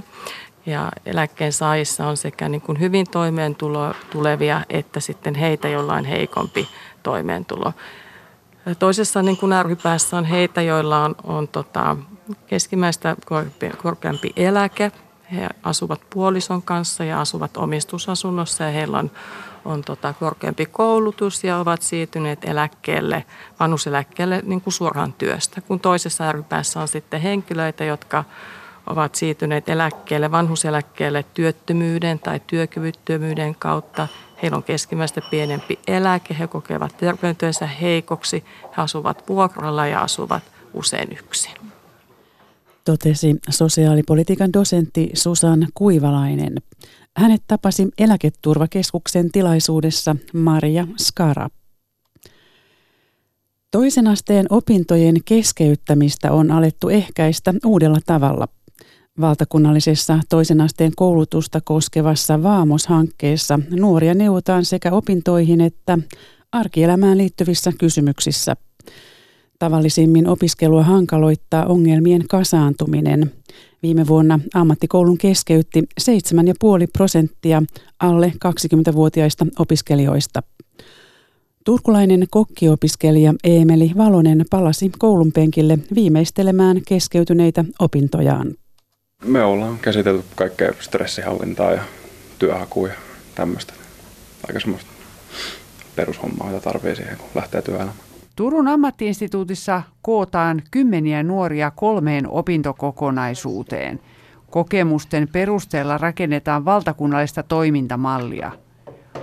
Ja 0.66 0.92
eläkkeensaajissa 1.06 2.06
on 2.06 2.16
sekä 2.16 2.48
niin 2.48 2.60
kuin 2.60 2.80
hyvin 2.80 3.06
toimeentulo 3.10 3.94
tulevia 4.10 4.60
että 4.68 5.00
sitten 5.00 5.34
heitä, 5.34 5.68
joilla 5.68 5.94
on 5.94 6.04
heikompi 6.04 6.68
toimeentulo. 7.02 7.72
Toisessa 8.78 9.22
niin 9.22 9.36
kuin 9.36 9.52
äärypäässä 9.52 10.16
on 10.16 10.24
heitä, 10.24 10.62
joilla 10.62 11.04
on, 11.04 11.14
on 11.24 11.48
tota, 11.48 11.96
keskimmäistä 12.46 13.16
korkeampi 13.82 14.32
eläke. 14.36 14.92
He 15.34 15.48
asuvat 15.62 16.00
puolison 16.10 16.62
kanssa 16.62 17.04
ja 17.04 17.20
asuvat 17.20 17.56
omistusasunnossa 17.56 18.64
ja 18.64 18.70
heillä 18.70 18.98
on, 18.98 19.10
on 19.64 19.82
tota, 19.82 20.12
korkeampi 20.12 20.66
koulutus 20.66 21.44
ja 21.44 21.58
ovat 21.58 21.82
siirtyneet 21.82 22.44
eläkkeelle, 22.44 23.24
vanhuseläkkeelle 23.60 24.42
niin 24.46 24.60
kuin 24.60 24.74
suoraan 24.74 25.12
työstä. 25.12 25.60
Kun 25.60 25.80
toisessa 25.80 26.24
äärypäässä 26.24 26.80
on 26.80 26.88
sitten 26.88 27.20
henkilöitä, 27.20 27.84
jotka 27.84 28.24
ovat 28.86 29.14
siirtyneet 29.14 29.68
eläkkeelle, 29.68 30.30
vanhuseläkkeelle 30.30 31.24
työttömyyden 31.34 32.18
tai 32.18 32.40
työkyvyttömyyden 32.46 33.54
kautta. 33.54 34.08
Heillä 34.42 34.56
on 34.56 34.62
keskimmäistä 34.62 35.20
pienempi 35.30 35.78
eläke, 35.86 36.36
he 36.38 36.46
kokevat 36.46 36.96
terveytensä 36.96 37.66
heikoksi, 37.66 38.44
he 38.62 38.82
asuvat 38.82 39.28
vuokralla 39.28 39.86
ja 39.86 40.00
asuvat 40.00 40.42
usein 40.74 41.12
yksin. 41.12 41.69
Totesi 42.90 43.36
sosiaalipolitiikan 43.50 44.52
dosentti 44.52 45.10
Susan 45.14 45.66
Kuivalainen. 45.74 46.54
Hänet 47.16 47.42
tapasi 47.46 47.88
eläketurvakeskuksen 47.98 49.30
tilaisuudessa 49.30 50.16
Maria 50.34 50.86
Skara. 50.96 51.48
Toisen 53.70 54.06
asteen 54.06 54.46
opintojen 54.50 55.16
keskeyttämistä 55.24 56.32
on 56.32 56.50
alettu 56.50 56.88
ehkäistä 56.88 57.54
uudella 57.64 57.98
tavalla– 58.06 58.48
Valtakunnallisessa 59.20 60.20
toisen 60.28 60.60
asteen 60.60 60.92
koulutusta 60.96 61.60
koskevassa 61.60 62.42
Vaamos-hankkeessa 62.42 63.58
nuoria 63.70 64.14
neuvotaan 64.14 64.64
sekä 64.64 64.92
opintoihin 64.92 65.60
että 65.60 65.98
arkielämään 66.52 67.18
liittyvissä 67.18 67.72
kysymyksissä. 67.78 68.56
Tavallisimmin 69.60 70.28
opiskelua 70.28 70.82
hankaloittaa 70.82 71.66
ongelmien 71.66 72.24
kasaantuminen. 72.28 73.32
Viime 73.82 74.06
vuonna 74.06 74.40
ammattikoulun 74.54 75.18
keskeytti 75.18 75.80
7,5 75.80 76.06
prosenttia 76.92 77.62
alle 77.98 78.32
20-vuotiaista 78.46 79.46
opiskelijoista. 79.58 80.42
Turkulainen 81.64 82.26
kokkiopiskelija 82.30 83.34
Eemeli 83.44 83.92
Valonen 83.96 84.44
palasi 84.50 84.90
koulun 84.98 85.32
penkille 85.32 85.78
viimeistelemään 85.94 86.80
keskeytyneitä 86.88 87.64
opintojaan. 87.78 88.54
Me 89.24 89.42
ollaan 89.44 89.78
käsitelty 89.78 90.24
kaikkea 90.34 90.72
stressihallintaa 90.80 91.72
ja 91.72 91.82
työhakua 92.38 92.88
ja 92.88 92.94
tämmöistä. 93.34 93.72
Aika 94.48 94.60
semmoista 94.60 94.90
perushommaa, 95.96 96.52
jota 96.52 96.64
tarvii 96.64 96.96
siihen, 96.96 97.16
kun 97.16 97.28
lähtee 97.34 97.62
työelämään. 97.62 98.09
Turun 98.40 98.68
ammattiinstituutissa 98.68 99.82
kootaan 100.02 100.62
kymmeniä 100.70 101.22
nuoria 101.22 101.70
kolmeen 101.70 102.28
opintokokonaisuuteen. 102.28 104.00
Kokemusten 104.50 105.28
perusteella 105.32 105.98
rakennetaan 105.98 106.64
valtakunnallista 106.64 107.42
toimintamallia. 107.42 108.52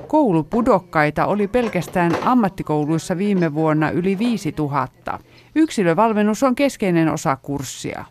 Koulupudokkaita 0.08 1.26
oli 1.26 1.48
pelkästään 1.48 2.12
ammattikouluissa 2.22 3.18
viime 3.18 3.54
vuonna 3.54 3.90
yli 3.90 4.20
5000. 4.20 5.20
Yksilövalmennus 5.56 6.44
on 6.44 6.56
keskeinen 6.56 7.10
osa 7.10 7.36
kurssia. 7.36 8.06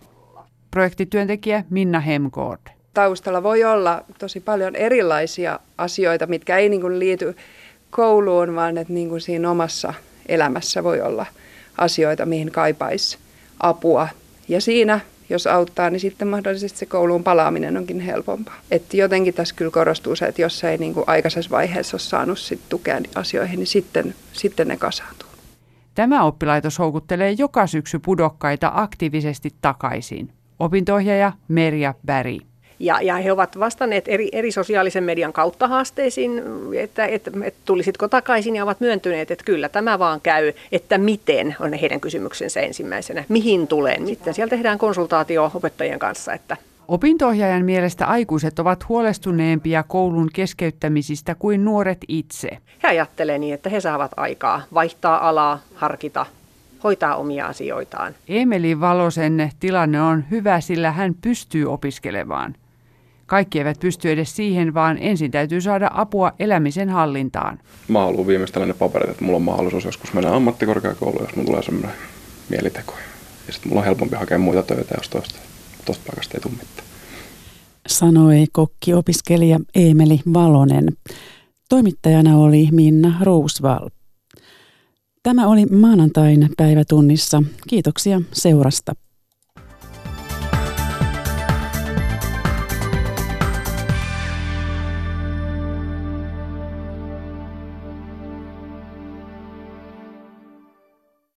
Projektityöntekijä 0.71 1.65
Minna 1.71 2.01
Hemgård. 2.01 2.71
Taustalla 2.95 3.43
voi 3.43 3.65
olla 3.65 4.05
tosi 4.19 4.41
paljon 4.41 4.77
erilaisia 4.77 5.61
asioita, 5.79 6.27
mitkä 6.27 6.57
ei 6.57 6.69
niin 6.69 6.99
liity 6.99 7.37
kouluun, 7.91 8.55
vaan 8.55 8.79
että 8.79 8.93
niin 8.93 9.21
siinä 9.21 9.51
omassa 9.51 9.95
elämässä 10.29 10.85
voi 10.85 11.01
olla 11.01 11.27
asioita, 11.79 12.27
mihin 12.27 12.53
kaipaisi 12.53 13.19
apua. 13.61 14.09
Ja 14.49 14.61
siinä, 14.61 15.01
jos 15.29 15.47
auttaa, 15.47 15.91
niin 15.91 16.01
sitten 16.01 16.29
mahdollisesti 16.29 16.79
se 16.79 16.87
kouluun 16.87 17.25
palaaminen 17.25 17.77
onkin 17.77 18.01
helpompaa. 18.01 18.57
Että 18.71 18.97
jotenkin 18.97 19.35
tässä 19.35 19.55
kyllä 19.55 19.71
korostuu 19.71 20.17
se, 20.17 20.27
että 20.27 20.43
jos 20.43 20.65
ei 20.65 20.79
niin 20.79 20.95
kuin 20.95 21.05
aikaisessa 21.07 21.51
vaiheessa 21.51 21.95
ole 21.95 22.01
saanut 22.01 22.39
sit 22.39 22.61
tukea 22.69 23.01
asioihin, 23.15 23.59
niin 23.59 23.67
sitten, 23.67 24.15
sitten 24.33 24.69
ne 24.69 24.77
kasaantuu. 24.77 25.29
Tämä 25.95 26.25
oppilaitos 26.25 26.79
houkuttelee 26.79 27.35
joka 27.39 27.67
syksy 27.67 27.99
pudokkaita 27.99 28.73
aktiivisesti 28.75 29.51
takaisin. 29.61 30.31
Opintoohjaaja 30.59 31.33
Merja 31.49 31.95
Bäri. 32.07 32.39
Ja, 32.79 33.01
ja 33.01 33.17
he 33.17 33.33
ovat 33.33 33.59
vastanneet 33.59 34.09
eri, 34.09 34.29
eri 34.33 34.53
sosiaalisen 34.53 35.05
median 35.05 35.33
kautta 35.33 35.69
haasteisiin, 35.69 36.43
että, 36.79 37.07
että, 37.07 37.31
että 37.45 37.61
tulisitko 37.65 38.09
takaisin 38.09 38.57
ja 38.57 38.65
ovat 38.65 38.81
myöntyneet, 38.81 39.31
että 39.31 39.45
kyllä 39.45 39.69
tämä 39.69 39.99
vaan 39.99 40.21
käy, 40.21 40.53
että 40.73 40.99
miten 40.99 41.57
on 41.61 41.73
heidän 41.73 42.01
kysymyksensä 42.01 42.61
ensimmäisenä, 42.61 43.25
mihin 43.29 43.67
tulen. 43.67 44.07
Sitten 44.07 44.35
siellä 44.35 44.51
tehdään 44.51 44.79
konsultaatio 44.79 45.51
opettajien 45.55 45.99
kanssa, 45.99 46.33
että 46.33 46.57
Opintoohjaajan 46.89 47.65
mielestä 47.65 48.07
aikuiset 48.07 48.59
ovat 48.59 48.89
huolestuneempia 48.89 49.83
koulun 49.83 50.29
keskeyttämisistä 50.33 51.35
kuin 51.35 51.65
nuoret 51.65 51.99
itse. 52.09 52.49
He 52.83 52.89
ajattelevat 52.89 53.41
niin, 53.41 53.55
että 53.55 53.71
he 53.71 53.81
saavat 53.81 54.11
aikaa 54.17 54.63
vaihtaa 54.75 55.29
alaa, 55.29 55.61
harkita, 55.75 56.27
hoitaa 56.85 57.17
omia 57.17 57.47
asioitaan. 57.47 58.15
Emeli 58.29 58.81
Valosen 58.81 59.51
tilanne 59.61 60.03
on 60.03 60.25
hyvä, 60.31 60.61
sillä 60.61 60.93
hän 60.93 61.15
pystyy 61.23 61.73
opiskelemaan. 61.73 62.55
Kaikki 63.27 63.59
eivät 63.59 63.81
pysty 63.81 64.11
edes 64.11 64.37
siihen, 64.37 64.75
vaan 64.75 64.99
ensin 65.01 65.31
täytyy 65.31 65.61
saada 65.61 65.91
apua 65.95 66.33
elämisen 66.39 66.89
hallintaan. 66.89 67.59
Mä 67.89 68.01
haluan 68.01 68.27
viimeistellä 68.27 68.67
ne 68.67 68.75
paperit, 68.75 69.11
että 69.11 69.25
mulla 69.25 69.37
on 69.37 69.43
mahdollisuus 69.43 69.85
joskus 69.85 70.13
mennä 70.13 70.37
ammattikorkeakouluun, 70.37 71.23
jos 71.23 71.37
mulla 71.37 71.47
tulee 71.47 71.63
semmoinen 71.63 71.93
mieliteko. 72.49 72.95
Ja 73.47 73.53
sitten 73.53 73.69
mulla 73.69 73.81
on 73.81 73.87
helpompi 73.87 74.17
hakea 74.17 74.39
muita 74.39 74.63
töitä, 74.63 74.95
jos 74.99 75.09
toista, 75.09 75.39
tosta 75.85 76.05
paikasta 76.07 76.37
ei 76.37 76.41
tule 76.41 76.53
mitään. 76.53 76.87
Sanoi 77.87 78.45
kokkiopiskelija 78.53 79.59
Emeli 79.75 80.21
Valonen. 80.35 80.89
Toimittajana 81.69 82.37
oli 82.37 82.69
Minna 82.73 83.19
Roosval. 83.21 83.89
Tämä 85.23 85.47
oli 85.47 85.67
maanantain 85.67 86.49
päivätunnissa. 86.57 87.43
Kiitoksia 87.69 88.21
seurasta. 88.33 88.93